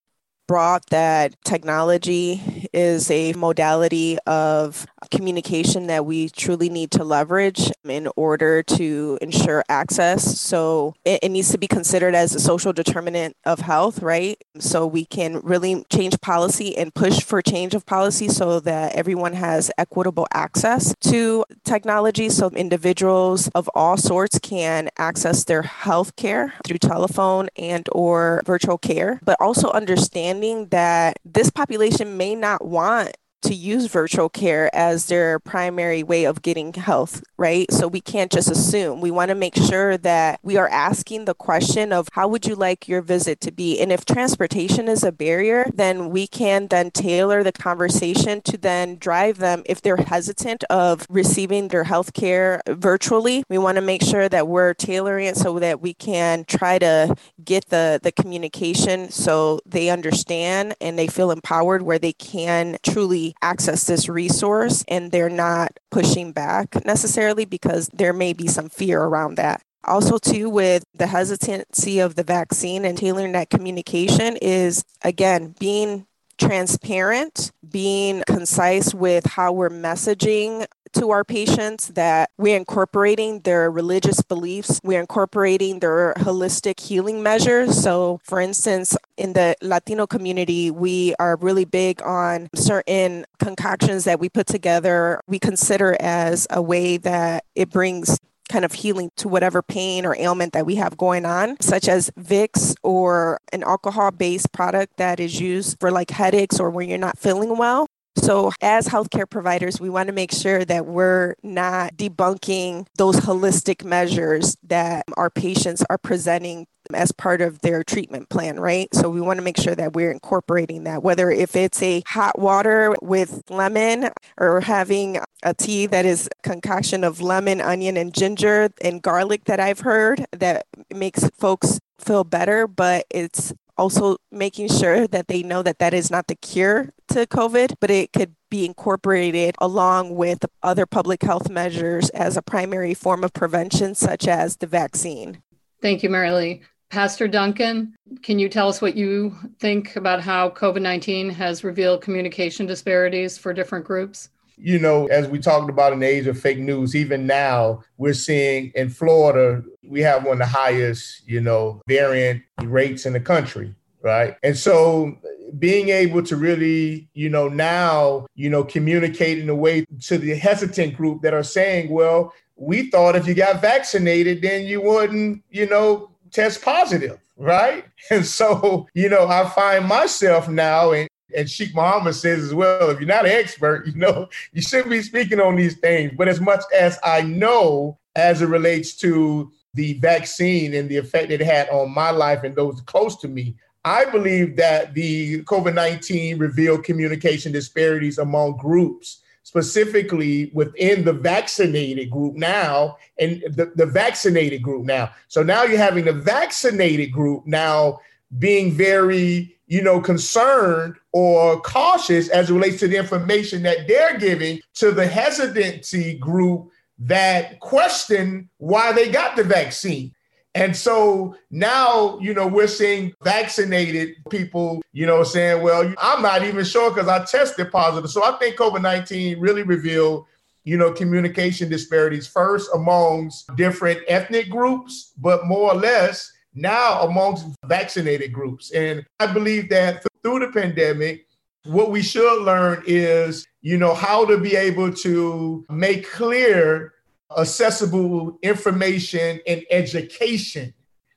brought 0.47 0.85
that 0.87 1.35
technology 1.43 2.69
is 2.73 3.11
a 3.11 3.33
modality 3.33 4.17
of 4.25 4.87
communication 5.11 5.87
that 5.87 6.05
we 6.05 6.29
truly 6.29 6.69
need 6.69 6.91
to 6.91 7.03
leverage 7.03 7.71
in 7.83 8.07
order 8.15 8.63
to 8.63 9.17
ensure 9.21 9.63
access. 9.69 10.39
So 10.39 10.95
it, 11.05 11.19
it, 11.23 11.29
needs 11.29 11.51
to 11.51 11.57
be 11.57 11.67
considered 11.67 12.15
as 12.15 12.33
a 12.33 12.39
social 12.39 12.73
determinant 12.73 13.35
of 13.45 13.59
health, 13.59 14.01
right? 14.01 14.41
So 14.59 14.87
we 14.87 15.05
can 15.05 15.39
really 15.41 15.85
change 15.91 16.19
policy 16.21 16.77
and 16.77 16.93
push 16.93 17.21
for 17.21 17.41
change 17.41 17.75
of 17.75 17.85
policy 17.85 18.27
so 18.27 18.59
that 18.61 18.95
everyone 18.95 19.33
has 19.33 19.71
equitable 19.77 20.27
access 20.33 20.95
to 21.01 21.45
technology. 21.63 22.29
So 22.29 22.49
individuals 22.49 23.49
of 23.49 23.69
all 23.75 23.97
sorts 23.97 24.39
can 24.39 24.89
access 24.97 25.43
their 25.43 25.61
health 25.61 26.15
care 26.15 26.53
through 26.65 26.79
telephone 26.79 27.49
and 27.55 27.87
or 27.91 28.41
virtual 28.45 28.77
care, 28.77 29.19
but 29.23 29.37
also 29.39 29.69
understanding 29.71 30.67
that 30.69 31.17
this 31.23 31.49
population 31.49 32.17
may 32.17 32.35
not 32.35 32.65
want 32.65 33.15
to 33.43 33.53
use 33.53 33.87
virtual 33.87 34.29
care 34.29 34.73
as 34.75 35.07
their 35.07 35.39
primary 35.39 36.03
way 36.03 36.25
of 36.25 36.41
getting 36.41 36.73
health, 36.73 37.23
right? 37.37 37.71
So 37.71 37.87
we 37.87 38.01
can't 38.01 38.31
just 38.31 38.49
assume. 38.49 39.01
We 39.01 39.11
want 39.11 39.29
to 39.29 39.35
make 39.35 39.55
sure 39.55 39.97
that 39.97 40.39
we 40.43 40.57
are 40.57 40.67
asking 40.69 41.25
the 41.25 41.33
question 41.33 41.93
of 41.93 42.07
how 42.13 42.27
would 42.27 42.45
you 42.45 42.55
like 42.55 42.87
your 42.87 43.01
visit 43.01 43.39
to 43.41 43.51
be? 43.51 43.79
And 43.79 43.91
if 43.91 44.05
transportation 44.05 44.87
is 44.87 45.03
a 45.03 45.11
barrier, 45.11 45.69
then 45.73 46.09
we 46.09 46.27
can 46.27 46.67
then 46.67 46.91
tailor 46.91 47.43
the 47.43 47.51
conversation 47.51 48.41
to 48.41 48.57
then 48.57 48.97
drive 48.97 49.37
them 49.37 49.63
if 49.65 49.81
they're 49.81 49.97
hesitant 49.97 50.63
of 50.65 51.05
receiving 51.09 51.67
their 51.67 51.83
health 51.83 52.13
care 52.13 52.61
virtually. 52.67 53.43
We 53.49 53.57
want 53.57 53.75
to 53.75 53.81
make 53.81 54.03
sure 54.03 54.29
that 54.29 54.47
we're 54.47 54.73
tailoring 54.73 55.27
it 55.27 55.37
so 55.37 55.59
that 55.59 55.81
we 55.81 55.93
can 55.93 56.45
try 56.45 56.79
to 56.79 57.15
get 57.43 57.69
the 57.69 57.99
the 58.01 58.11
communication 58.11 59.09
so 59.09 59.59
they 59.65 59.89
understand 59.89 60.75
and 60.81 60.97
they 60.97 61.07
feel 61.07 61.31
empowered 61.31 61.81
where 61.81 61.99
they 61.99 62.13
can 62.13 62.77
truly 62.83 63.26
access 63.41 63.85
this 63.85 64.09
resource 64.09 64.83
and 64.87 65.11
they're 65.11 65.29
not 65.29 65.71
pushing 65.91 66.31
back 66.31 66.85
necessarily 66.85 67.45
because 67.45 67.89
there 67.93 68.13
may 68.13 68.33
be 68.33 68.47
some 68.47 68.69
fear 68.69 69.01
around 69.01 69.35
that. 69.35 69.61
Also, 69.83 70.17
too, 70.17 70.49
with 70.49 70.83
the 70.93 71.07
hesitancy 71.07 71.99
of 71.99 72.15
the 72.15 72.23
vaccine 72.23 72.83
and 72.83 72.97
tailoring 72.97 73.31
that 73.31 73.49
communication 73.49 74.37
is 74.41 74.83
again 75.03 75.55
being 75.59 76.05
transparent, 76.37 77.51
being 77.67 78.23
concise 78.27 78.93
with 78.93 79.25
how 79.25 79.51
we're 79.51 79.69
messaging 79.69 80.65
to 80.97 81.11
our 81.11 81.23
patients 81.23 81.89
that 81.89 82.31
we're 82.37 82.57
incorporating 82.57 83.41
their 83.41 83.69
religious 83.69 84.21
beliefs, 84.21 84.79
we're 84.83 84.99
incorporating 84.99 85.79
their 85.79 86.13
holistic 86.15 86.79
healing 86.79 87.21
measures. 87.21 87.79
So, 87.81 88.19
for 88.23 88.39
instance, 88.41 88.97
in 89.15 89.33
the 89.33 89.55
Latino 89.61 90.07
community, 90.07 90.71
we 90.71 91.13
are 91.19 91.35
really 91.37 91.65
big 91.65 92.01
on 92.01 92.49
certain 92.55 93.25
concoctions 93.39 94.05
that 94.05 94.19
we 94.19 94.27
put 94.27 94.47
together, 94.47 95.21
we 95.27 95.37
consider 95.37 95.95
as 95.99 96.47
a 96.49 96.61
way 96.61 96.97
that 96.97 97.43
it 97.53 97.69
brings 97.69 98.19
kind 98.49 98.65
of 98.65 98.71
healing 98.71 99.11
to 99.17 99.27
whatever 99.27 99.61
pain 99.61 100.05
or 100.05 100.15
ailment 100.17 100.53
that 100.53 100.65
we 100.65 100.75
have 100.75 100.97
going 100.97 101.25
on, 101.25 101.57
such 101.59 101.87
as 101.87 102.09
Vicks 102.11 102.73
or 102.81 103.39
an 103.51 103.63
alcohol 103.63 104.11
based 104.11 104.51
product 104.51 104.97
that 104.97 105.19
is 105.19 105.39
used 105.39 105.77
for 105.79 105.91
like 105.91 106.09
headaches 106.09 106.59
or 106.59 106.69
when 106.69 106.89
you're 106.89 106.97
not 106.97 107.19
feeling 107.19 107.57
well. 107.57 107.87
So, 108.17 108.51
as 108.61 108.87
healthcare 108.87 109.29
providers, 109.29 109.79
we 109.79 109.89
want 109.89 110.07
to 110.07 110.13
make 110.13 110.31
sure 110.31 110.65
that 110.65 110.85
we're 110.85 111.35
not 111.43 111.95
debunking 111.95 112.87
those 112.97 113.17
holistic 113.17 113.83
measures 113.83 114.57
that 114.63 115.05
our 115.15 115.29
patients 115.29 115.83
are 115.89 115.97
presenting 115.97 116.67
as 116.93 117.11
part 117.11 117.41
of 117.41 117.59
their 117.61 117.83
treatment 117.83 118.29
plan, 118.29 118.59
right? 118.59 118.87
So 118.93 119.09
we 119.09 119.21
want 119.21 119.37
to 119.37 119.43
make 119.43 119.57
sure 119.57 119.75
that 119.75 119.93
we're 119.93 120.11
incorporating 120.11 120.85
that, 120.85 121.03
whether 121.03 121.29
if 121.29 121.55
it's 121.55 121.81
a 121.81 122.01
hot 122.07 122.39
water 122.39 122.95
with 123.01 123.43
lemon 123.49 124.09
or 124.37 124.61
having 124.61 125.19
a 125.43 125.53
tea 125.53 125.85
that 125.87 126.05
is 126.05 126.29
concoction 126.43 127.03
of 127.03 127.21
lemon, 127.21 127.61
onion, 127.61 127.97
and 127.97 128.13
ginger 128.13 128.69
and 128.81 129.01
garlic 129.01 129.45
that 129.45 129.59
I've 129.59 129.81
heard 129.81 130.25
that 130.31 130.65
makes 130.93 131.29
folks 131.37 131.79
feel 131.99 132.23
better, 132.23 132.67
but 132.67 133.05
it's 133.09 133.53
also 133.77 134.17
making 134.31 134.69
sure 134.69 135.07
that 135.07 135.27
they 135.27 135.43
know 135.43 135.61
that 135.61 135.79
that 135.79 135.93
is 135.93 136.09
not 136.09 136.27
the 136.27 136.35
cure 136.35 136.89
to 137.07 137.25
COVID, 137.25 137.75
but 137.79 137.89
it 137.89 138.13
could 138.13 138.35
be 138.49 138.65
incorporated 138.65 139.55
along 139.59 140.15
with 140.15 140.45
other 140.63 140.85
public 140.85 141.21
health 141.21 141.49
measures 141.49 142.09
as 142.11 142.37
a 142.37 142.41
primary 142.41 142.93
form 142.93 143.23
of 143.23 143.33
prevention, 143.33 143.95
such 143.95 144.27
as 144.27 144.57
the 144.57 144.67
vaccine. 144.67 145.41
Thank 145.81 146.03
you, 146.03 146.09
Marilee. 146.09 146.61
Pastor 146.89 147.27
Duncan, 147.27 147.95
can 148.23 148.39
you 148.39 148.47
tell 148.47 148.69
us 148.69 148.81
what 148.81 148.95
you 148.95 149.35
think 149.59 149.95
about 149.97 150.21
how 150.21 150.49
COVID 150.51 150.81
19 150.81 151.29
has 151.31 151.63
revealed 151.63 152.01
communication 152.01 152.65
disparities 152.65 153.37
for 153.37 153.53
different 153.53 153.85
groups? 153.85 154.29
You 154.55 154.79
know, 154.79 155.05
as 155.07 155.27
we 155.27 155.37
talked 155.37 155.69
about 155.69 155.93
in 155.93 155.99
the 155.99 156.07
age 156.07 156.25
of 156.27 156.39
fake 156.39 156.57
news, 156.57 156.95
even 156.95 157.27
now 157.27 157.83
we're 157.97 158.13
seeing 158.13 158.71
in 158.73 158.89
Florida, 158.89 159.63
we 159.83 160.01
have 160.01 160.23
one 160.23 160.33
of 160.33 160.39
the 160.39 160.45
highest, 160.45 161.27
you 161.27 161.41
know, 161.41 161.81
variant 161.87 162.41
rates 162.63 163.05
in 163.05 163.13
the 163.13 163.19
country, 163.19 163.75
right? 164.01 164.35
And 164.41 164.57
so 164.57 165.15
being 165.59 165.89
able 165.89 166.23
to 166.23 166.35
really, 166.35 167.07
you 167.13 167.29
know, 167.29 167.47
now, 167.47 168.27
you 168.35 168.49
know, 168.49 168.63
communicate 168.63 169.39
in 169.39 169.49
a 169.49 169.55
way 169.55 169.85
to 170.01 170.17
the 170.17 170.35
hesitant 170.35 170.95
group 170.95 171.21
that 171.21 171.33
are 171.33 171.43
saying, 171.43 171.89
well, 171.89 172.33
we 172.55 172.89
thought 172.89 173.15
if 173.15 173.27
you 173.27 173.33
got 173.33 173.61
vaccinated, 173.61 174.41
then 174.41 174.65
you 174.65 174.81
wouldn't, 174.81 175.43
you 175.49 175.67
know, 175.67 176.11
test 176.31 176.61
positive, 176.61 177.19
right? 177.37 177.85
And 178.11 178.25
so, 178.25 178.87
you 178.93 179.09
know, 179.09 179.27
I 179.27 179.49
find 179.49 179.85
myself 179.85 180.47
now, 180.47 180.91
and, 180.91 181.09
and 181.35 181.49
Sheikh 181.49 181.75
Muhammad 181.75 182.15
says 182.15 182.43
as 182.43 182.53
well, 182.53 182.89
if 182.89 182.99
you're 182.99 183.07
not 183.07 183.25
an 183.25 183.31
expert, 183.31 183.85
you 183.87 183.95
know, 183.95 184.29
you 184.53 184.61
shouldn't 184.61 184.89
be 184.89 185.01
speaking 185.01 185.39
on 185.39 185.55
these 185.55 185.77
things. 185.77 186.13
But 186.17 186.27
as 186.27 186.39
much 186.39 186.63
as 186.73 186.97
I 187.03 187.21
know 187.21 187.97
as 188.15 188.41
it 188.41 188.47
relates 188.47 188.95
to 188.97 189.51
the 189.73 189.93
vaccine 189.95 190.73
and 190.73 190.89
the 190.89 190.97
effect 190.97 191.31
it 191.31 191.41
had 191.41 191.69
on 191.69 191.93
my 191.93 192.11
life 192.11 192.43
and 192.43 192.55
those 192.55 192.81
close 192.81 193.15
to 193.17 193.27
me, 193.27 193.55
I 193.87 194.03
believe 194.05 194.57
that 194.57 194.93
the 194.93 195.43
COVID 195.43 195.73
19 195.73 196.37
revealed 196.37 196.83
communication 196.83 197.53
disparities 197.53 198.17
among 198.17 198.57
groups 198.57 199.21
specifically 199.43 200.51
within 200.53 201.05
the 201.05 201.13
vaccinated 201.13 202.11
group 202.11 202.35
now 202.35 202.97
and 203.17 203.41
the, 203.47 203.71
the 203.75 203.85
vaccinated 203.85 204.61
group 204.61 204.83
now. 204.83 205.09
So 205.29 205.41
now 205.41 205.63
you're 205.63 205.77
having 205.77 206.03
the 206.03 206.11
vaccinated 206.11 207.13
group 207.13 207.47
now 207.47 208.01
being 208.39 208.73
very, 208.73 209.57
you 209.67 209.81
know, 209.81 210.01
concerned 210.01 210.97
or 211.13 211.61
cautious 211.61 212.27
as 212.27 212.49
it 212.49 212.53
relates 212.53 212.79
to 212.81 212.89
the 212.89 212.97
information 212.97 213.63
that 213.63 213.87
they're 213.87 214.17
giving 214.17 214.59
to 214.73 214.91
the 214.91 215.07
hesitancy 215.07 216.17
group 216.17 216.69
that 216.99 217.61
question 217.61 218.49
why 218.57 218.91
they 218.91 219.09
got 219.09 219.37
the 219.37 219.45
vaccine. 219.45 220.13
And 220.57 220.75
so 220.75 221.35
now, 221.51 222.17
you 222.17 222.33
know, 222.33 222.47
we're 222.47 222.65
seeing 222.65 223.13
vaccinated 223.23 224.15
people, 224.31 224.81
you 224.91 225.05
know, 225.05 225.21
saying, 225.21 225.61
well, 225.61 225.93
I'm 225.99 226.23
not 226.23 226.43
even 226.43 226.65
sure 226.65 226.89
because 226.89 227.07
I 227.07 227.23
tested 227.25 227.71
positive. 227.71 228.09
So 228.09 228.23
I 228.23 228.39
think 228.39 228.55
COVID 228.55 228.81
19 228.81 229.39
really 229.39 229.61
revealed, 229.61 230.25
you 230.63 230.75
know, 230.75 230.91
communication 230.91 231.69
disparities 231.69 232.25
first 232.25 232.71
amongst 232.73 233.55
different 233.55 233.99
ethnic 234.07 234.49
groups, 234.49 235.13
but 235.19 235.45
more 235.45 235.73
or 235.73 235.75
less 235.75 236.33
now 236.55 237.03
amongst 237.03 237.45
vaccinated 237.67 238.33
groups. 238.33 238.71
And 238.71 239.05
I 239.19 239.27
believe 239.27 239.69
that 239.69 240.03
through 240.23 240.39
the 240.39 240.51
pandemic, 240.51 241.27
what 241.65 241.91
we 241.91 242.01
should 242.01 242.43
learn 242.43 242.81
is, 242.87 243.45
you 243.61 243.77
know, 243.77 243.93
how 243.93 244.25
to 244.25 244.39
be 244.39 244.55
able 244.55 244.91
to 244.91 245.63
make 245.69 246.09
clear 246.09 246.93
accessible 247.35 248.37
information 248.41 249.39
and 249.47 249.63
education. 249.69 250.73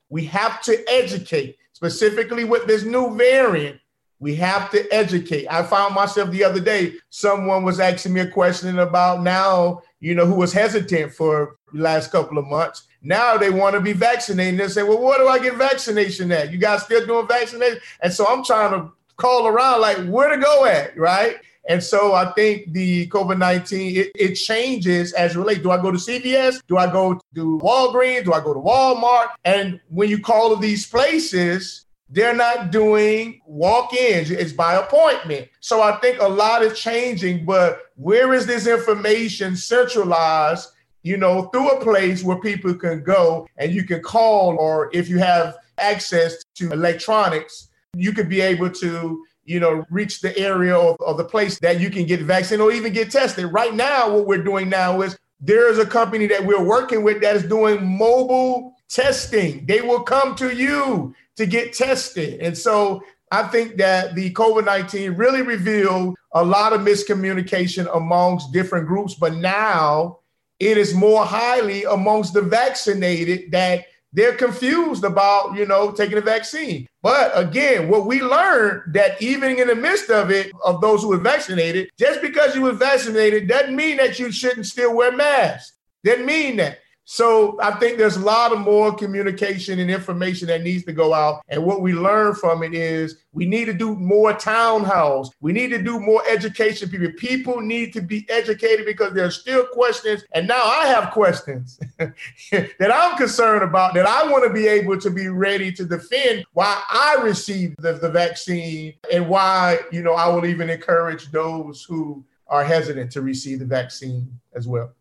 We 0.09 0.25
have 0.27 0.61
to 0.63 0.83
educate, 0.89 1.59
specifically 1.73 2.45
with 2.45 2.67
this 2.67 2.85
new 2.85 3.17
variant. 3.17 3.81
We 4.19 4.35
have 4.37 4.71
to 4.71 4.87
educate. 4.93 5.47
I 5.49 5.63
found 5.63 5.95
myself 5.95 6.31
the 6.31 6.45
other 6.45 6.61
day, 6.61 6.95
someone 7.09 7.65
was 7.65 7.81
asking 7.81 8.13
me 8.13 8.21
a 8.21 8.31
question 8.31 8.79
about 8.79 9.23
now, 9.23 9.83
you 10.01 10.15
know, 10.15 10.27
who 10.27 10.35
was 10.35 10.53
hesitant 10.53 11.15
for 11.15 11.57
the 11.73 11.81
last 11.81 12.11
couple 12.13 12.37
of 12.37 12.47
months. 12.47 12.87
Now 13.03 13.39
they 13.39 13.49
want 13.49 13.75
to 13.77 13.81
be 13.81 13.95
vaccinated. 13.95 14.61
They 14.61 14.69
say, 14.69 14.83
well, 14.83 15.01
where 15.01 15.19
do 15.19 15.29
I 15.29 15.39
get 15.39 15.55
vaccination 15.55 16.31
at? 16.33 16.53
You 16.53 16.59
guys 16.59 16.83
still 16.83 17.07
doing 17.07 17.29
vaccination? 17.29 17.79
And 18.03 18.13
so 18.13 18.27
I'm 18.29 18.45
trying 18.45 18.73
to 18.73 18.93
call 19.17 19.47
around 19.47 19.81
like 19.81 20.05
where 20.07 20.29
to 20.29 20.41
go 20.41 20.67
at, 20.67 20.99
right? 20.99 21.37
And 21.71 21.81
so 21.81 22.15
I 22.15 22.33
think 22.33 22.73
the 22.73 23.07
COVID 23.07 23.39
19, 23.39 23.97
it, 23.97 24.11
it, 24.17 24.35
changes 24.35 25.13
as 25.13 25.37
it 25.37 25.39
relates. 25.39 25.63
Do 25.63 25.71
I 25.71 25.81
go 25.81 25.93
to 25.93 25.99
CVS? 25.99 26.61
Do 26.67 26.77
I 26.79 26.91
go 26.91 27.21
to 27.37 27.59
Walgreens? 27.63 28.25
Do 28.25 28.33
I 28.33 28.41
go 28.41 28.53
to 28.53 28.59
Walmart? 28.59 29.29
And 29.45 29.79
when 29.89 30.11
you 30.11 30.19
call 30.19 30.57
these 30.57 30.85
places, 30.89 31.87
they're 32.09 32.35
not 32.35 32.73
doing 32.73 33.41
walk 33.47 33.95
ins, 33.95 34.33
it's 34.33 34.53
by 34.53 34.75
appointment. 34.75 35.49
So 35.61 35.81
I 35.81 35.93
think 36.01 36.21
a 36.21 36.27
lot 36.27 36.65
is 36.65 36.77
changing, 36.77 37.45
but 37.45 37.83
where 37.95 38.35
is 38.35 38.47
this 38.47 38.67
information 38.67 39.55
centralized? 39.55 40.71
You 41.05 41.19
know, 41.19 41.45
through 41.53 41.69
a 41.71 41.81
place 41.81 42.25
where 42.25 42.41
people 42.41 42.75
can 42.75 43.05
go 43.05 43.47
and 43.59 43.73
you 43.73 43.85
can 43.85 44.03
call, 44.03 44.57
or 44.57 44.91
if 44.93 45.09
you 45.09 45.21
have 45.21 45.57
access 45.79 46.43
to 46.57 46.73
electronics, 46.73 47.69
you 47.95 48.13
could 48.13 48.29
be 48.29 48.41
able 48.41 48.71
to 48.71 49.25
you 49.51 49.59
know, 49.59 49.85
reach 49.91 50.21
the 50.21 50.37
area 50.39 50.77
of, 50.77 51.17
the 51.17 51.25
place 51.25 51.59
that 51.59 51.81
you 51.81 51.91
can 51.91 52.07
get 52.07 52.21
vaccinated 52.21 52.61
or 52.61 52.71
even 52.71 52.93
get 52.93 53.11
tested. 53.11 53.47
Right 53.47 53.75
now, 53.75 54.09
what 54.15 54.27
we're 54.27 54.45
doing 54.45 54.69
now 54.69 55.03
is 55.03 55.19
there 55.41 55.69
is 55.69 55.79
a 55.79 55.85
company 55.85 56.29
that 56.29 56.47
we're 56.47 56.63
working 56.63 57.03
with 57.03 57.21
that 57.23 57.35
is 57.35 57.43
doing 57.43 57.85
mobile 57.85 58.75
testing. 58.89 59.67
They 59.67 59.81
will 59.81 60.03
come 60.03 60.37
to 60.37 60.55
you 60.55 61.15
to 61.35 61.47
get 61.47 61.73
tested. 61.73 62.41
And 62.41 62.57
so 62.57 63.03
I 63.33 63.43
think 63.43 63.77
that 63.79 64.15
the 64.15 64.33
COVID 64.35 64.65
19 64.65 65.15
really 65.15 65.43
revealed 65.43 66.15
a 66.33 66.45
lot 66.45 66.73
of 66.73 66.83
miscommunication 66.83 67.89
amongst 67.93 68.53
different 68.53 68.87
groups, 68.87 69.15
but 69.15 69.35
now 69.35 70.21
it 70.61 70.79
is 70.79 70.95
more 70.95 71.25
highly 71.25 71.85
amongst 71.85 72.35
the 72.35 72.43
vaccinated 72.43 73.51
that 73.51 73.87
they're 74.13 74.35
confused 74.35 75.05
about, 75.05 75.57
you 75.57 75.67
know, 75.67 75.93
taking 75.93 76.19
a 76.19 76.23
vaccine. 76.23 76.87
But 77.03 77.31
again, 77.35 77.89
what 77.89 78.07
we 78.07 78.21
learned 78.21 78.95
that 78.95 79.21
even 79.23 79.59
in 79.59 79.69
the 79.69 79.75
midst 79.75 80.11
of 80.11 80.31
it, 80.31 80.53
of 80.65 80.81
those 80.81 81.03
who 81.03 81.09
were 81.09 81.19
vaccinated, 81.19 81.91
just 81.99 82.21
because 82.21 82.55
you 82.55 82.63
were 82.63 82.73
vaccinated 82.73 83.49
doesn't 83.49 83.75
mean 83.75 83.97
that 83.99 84.19
you 84.19 84.33
shouldn't 84.33 84.67
still 84.67 84.95
wear 84.95 85.13
masks. 85.13 85.77
Doesn't 86.05 86.27
mean 86.27 86.57
that. 86.57 86.79
So 87.13 87.59
I 87.61 87.73
think 87.73 87.99
there's 87.99 88.15
a 88.15 88.25
lot 88.25 88.53
of 88.53 88.61
more 88.61 88.95
communication 88.95 89.81
and 89.81 89.91
information 89.91 90.47
that 90.47 90.63
needs 90.63 90.85
to 90.85 90.93
go 90.93 91.13
out. 91.13 91.43
And 91.49 91.65
what 91.65 91.83
we 91.83 91.93
learn 91.93 92.37
from 92.37 92.63
it 92.63 92.73
is 92.73 93.17
we 93.33 93.47
need 93.47 93.65
to 93.65 93.73
do 93.73 93.97
more 93.97 94.33
town 94.33 94.85
halls. 94.85 95.33
We 95.41 95.53
need 95.53 95.71
to 95.71 95.83
do 95.83 95.99
more 95.99 96.23
education. 96.31 96.89
People, 96.89 97.11
people 97.19 97.61
need 97.63 97.93
to 97.95 98.01
be 98.01 98.25
educated 98.31 98.87
because 98.87 99.13
there 99.13 99.25
are 99.25 99.33
still 99.33 99.67
questions. 99.73 100.23
And 100.35 100.47
now 100.47 100.63
I 100.63 100.87
have 100.87 101.11
questions 101.11 101.81
that 101.99 102.93
I'm 102.95 103.19
concerned 103.19 103.65
about 103.65 103.95
that 103.95 104.07
I 104.07 104.31
want 104.31 104.45
to 104.45 104.51
be 104.51 104.69
able 104.69 104.97
to 105.01 105.11
be 105.11 105.27
ready 105.27 105.73
to 105.73 105.85
defend 105.85 106.45
why 106.53 106.81
I 106.89 107.17
received 107.25 107.83
the, 107.83 107.95
the 107.95 108.09
vaccine 108.09 108.95
and 109.13 109.29
why, 109.29 109.81
you 109.91 110.03
know, 110.03 110.13
I 110.13 110.29
will 110.29 110.47
even 110.47 110.71
encourage 110.71 111.33
those 111.33 111.83
who 111.83 112.25
are 112.47 112.63
hesitant 112.63 113.11
to 113.11 113.21
receive 113.21 113.59
the 113.59 113.67
vaccine 113.67 114.31
as 114.55 114.69
well. 114.69 114.95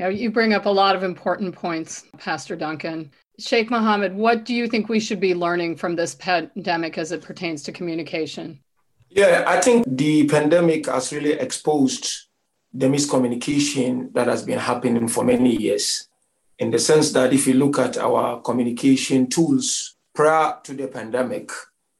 Yeah, 0.00 0.08
you 0.08 0.30
bring 0.30 0.54
up 0.54 0.64
a 0.64 0.70
lot 0.70 0.96
of 0.96 1.02
important 1.02 1.54
points, 1.54 2.04
Pastor 2.16 2.56
Duncan. 2.56 3.10
Sheikh 3.38 3.70
Mohammed, 3.70 4.14
what 4.14 4.46
do 4.46 4.54
you 4.54 4.66
think 4.66 4.88
we 4.88 4.98
should 4.98 5.20
be 5.20 5.34
learning 5.34 5.76
from 5.76 5.94
this 5.94 6.14
pandemic 6.14 6.96
as 6.96 7.12
it 7.12 7.20
pertains 7.20 7.62
to 7.64 7.70
communication? 7.70 8.60
Yeah, 9.10 9.44
I 9.46 9.60
think 9.60 9.84
the 9.86 10.26
pandemic 10.26 10.86
has 10.86 11.12
really 11.12 11.32
exposed 11.32 12.28
the 12.72 12.86
miscommunication 12.86 14.14
that 14.14 14.26
has 14.26 14.42
been 14.42 14.58
happening 14.58 15.06
for 15.06 15.22
many 15.22 15.54
years. 15.54 16.08
In 16.58 16.70
the 16.70 16.78
sense 16.78 17.12
that 17.12 17.34
if 17.34 17.46
you 17.46 17.52
look 17.52 17.78
at 17.78 17.98
our 17.98 18.40
communication 18.40 19.26
tools 19.26 19.96
prior 20.14 20.56
to 20.64 20.72
the 20.72 20.88
pandemic, 20.88 21.50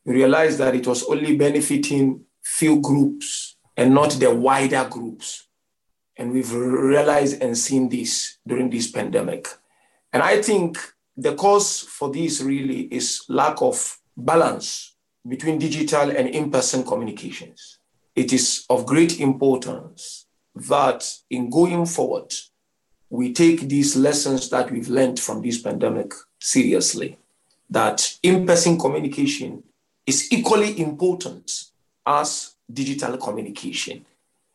you 0.06 0.14
realize 0.14 0.56
that 0.56 0.74
it 0.74 0.86
was 0.86 1.04
only 1.04 1.36
benefiting 1.36 2.24
few 2.40 2.80
groups 2.80 3.56
and 3.76 3.92
not 3.92 4.12
the 4.12 4.34
wider 4.34 4.88
groups. 4.90 5.48
And 6.20 6.32
we've 6.32 6.52
realized 6.52 7.40
and 7.40 7.56
seen 7.56 7.88
this 7.88 8.36
during 8.46 8.68
this 8.68 8.90
pandemic. 8.90 9.48
And 10.12 10.22
I 10.22 10.42
think 10.42 10.76
the 11.16 11.34
cause 11.34 11.80
for 11.80 12.10
this 12.12 12.42
really 12.42 12.82
is 12.92 13.24
lack 13.28 13.62
of 13.62 13.98
balance 14.16 14.94
between 15.26 15.58
digital 15.58 16.10
and 16.10 16.28
in 16.28 16.50
person 16.50 16.84
communications. 16.84 17.78
it 18.20 18.32
is 18.32 18.66
of 18.68 18.86
great 18.86 19.20
importance 19.20 20.26
that 20.54 21.10
in 21.30 21.48
going 21.48 21.86
forward, 21.86 22.32
we 23.08 23.32
take 23.32 23.68
these 23.68 23.96
lessons 23.96 24.50
that 24.50 24.70
we've 24.70 24.88
learned 24.88 25.18
from 25.18 25.42
this 25.42 25.58
pandemic 25.58 26.12
seriously. 26.38 27.18
That 27.70 28.18
in 28.22 28.46
person 28.46 28.78
communication 28.78 29.62
is 30.06 30.30
equally 30.32 30.80
important 30.80 31.70
as 32.06 32.56
digital 32.72 33.16
communication. 33.16 34.04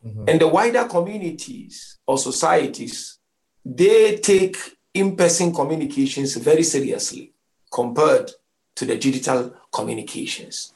Mm-hmm. 0.06 0.28
And 0.28 0.40
the 0.40 0.48
wider 0.48 0.84
communities 0.84 1.98
or 2.06 2.18
societies, 2.18 3.18
they 3.64 4.18
take 4.18 4.56
in 4.94 5.16
person 5.16 5.52
communications 5.52 6.36
very 6.36 6.62
seriously 6.62 7.32
compared 7.72 8.30
to 8.76 8.84
the 8.84 8.96
digital 8.96 9.54
communications. 9.72 10.74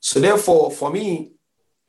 So, 0.00 0.20
therefore, 0.20 0.70
for 0.70 0.90
me, 0.90 1.32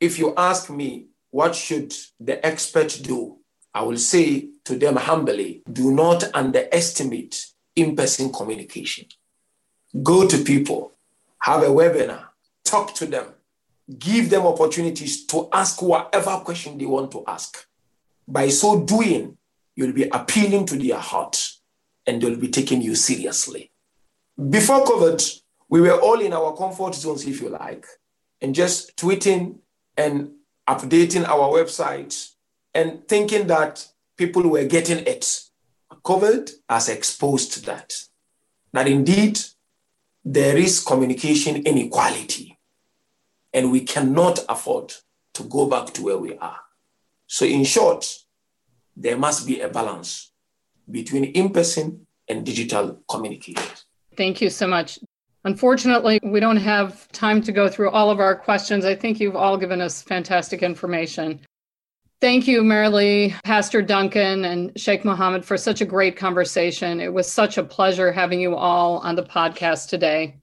if 0.00 0.18
you 0.18 0.34
ask 0.36 0.68
me, 0.70 1.06
what 1.30 1.54
should 1.54 1.94
the 2.20 2.44
expert 2.44 3.00
do? 3.02 3.38
I 3.72 3.82
will 3.82 3.98
say 3.98 4.48
to 4.64 4.76
them 4.76 4.96
humbly 4.96 5.62
do 5.70 5.92
not 5.92 6.24
underestimate 6.34 7.46
in 7.74 7.96
person 7.96 8.32
communication. 8.32 9.06
Go 10.02 10.26
to 10.28 10.38
people, 10.38 10.92
have 11.40 11.62
a 11.62 11.66
webinar, 11.66 12.26
talk 12.64 12.94
to 12.94 13.06
them, 13.06 13.26
give 13.98 14.30
them 14.30 14.46
opportunities 14.46 15.26
to 15.26 15.48
ask 15.52 15.80
whatever 15.82 16.38
question 16.38 16.78
they 16.78 16.86
want 16.86 17.10
to 17.12 17.24
ask. 17.26 17.66
By 18.26 18.48
so 18.48 18.80
doing, 18.80 19.36
you'll 19.76 19.92
be 19.92 20.08
appealing 20.08 20.66
to 20.66 20.78
their 20.78 20.98
heart 20.98 21.50
and 22.06 22.20
they'll 22.20 22.36
be 22.36 22.48
taking 22.48 22.80
you 22.80 22.94
seriously. 22.94 23.70
Before 24.50 24.84
COVID, 24.84 25.40
we 25.68 25.80
were 25.80 26.00
all 26.00 26.20
in 26.20 26.32
our 26.32 26.56
comfort 26.56 26.94
zones, 26.94 27.26
if 27.26 27.40
you 27.40 27.50
like, 27.50 27.86
and 28.40 28.54
just 28.54 28.96
tweeting 28.96 29.58
and 29.96 30.30
updating 30.68 31.26
our 31.26 31.50
website 31.50 32.30
and 32.74 33.06
thinking 33.06 33.46
that 33.46 33.86
people 34.16 34.48
were 34.48 34.64
getting 34.64 34.98
it. 35.06 35.42
COVID 36.04 36.50
has 36.68 36.88
exposed 36.88 37.64
that, 37.66 37.94
that 38.72 38.88
indeed 38.88 39.38
there 40.24 40.56
is 40.56 40.82
communication 40.82 41.56
inequality 41.56 42.53
and 43.54 43.70
we 43.70 43.80
cannot 43.80 44.44
afford 44.48 44.92
to 45.34 45.44
go 45.44 45.66
back 45.66 45.94
to 45.94 46.02
where 46.02 46.18
we 46.18 46.36
are. 46.36 46.58
So, 47.26 47.46
in 47.46 47.64
short, 47.64 48.04
there 48.96 49.16
must 49.16 49.46
be 49.46 49.60
a 49.60 49.68
balance 49.68 50.32
between 50.90 51.24
in 51.24 51.50
person 51.50 52.06
and 52.28 52.44
digital 52.44 53.02
communication. 53.08 53.72
Thank 54.16 54.40
you 54.40 54.50
so 54.50 54.66
much. 54.66 54.98
Unfortunately, 55.44 56.20
we 56.22 56.40
don't 56.40 56.56
have 56.56 57.10
time 57.12 57.42
to 57.42 57.52
go 57.52 57.68
through 57.68 57.90
all 57.90 58.10
of 58.10 58.20
our 58.20 58.34
questions. 58.34 58.84
I 58.84 58.94
think 58.94 59.20
you've 59.20 59.36
all 59.36 59.56
given 59.56 59.80
us 59.80 60.02
fantastic 60.02 60.62
information. 60.62 61.40
Thank 62.20 62.46
you, 62.46 62.62
Marilee, 62.62 63.34
Pastor 63.44 63.82
Duncan, 63.82 64.46
and 64.46 64.72
Sheikh 64.80 65.04
Mohammed 65.04 65.44
for 65.44 65.58
such 65.58 65.82
a 65.82 65.84
great 65.84 66.16
conversation. 66.16 67.00
It 67.00 67.12
was 67.12 67.30
such 67.30 67.58
a 67.58 67.64
pleasure 67.64 68.10
having 68.10 68.40
you 68.40 68.54
all 68.56 68.98
on 68.98 69.16
the 69.16 69.22
podcast 69.22 69.88
today. 69.90 70.38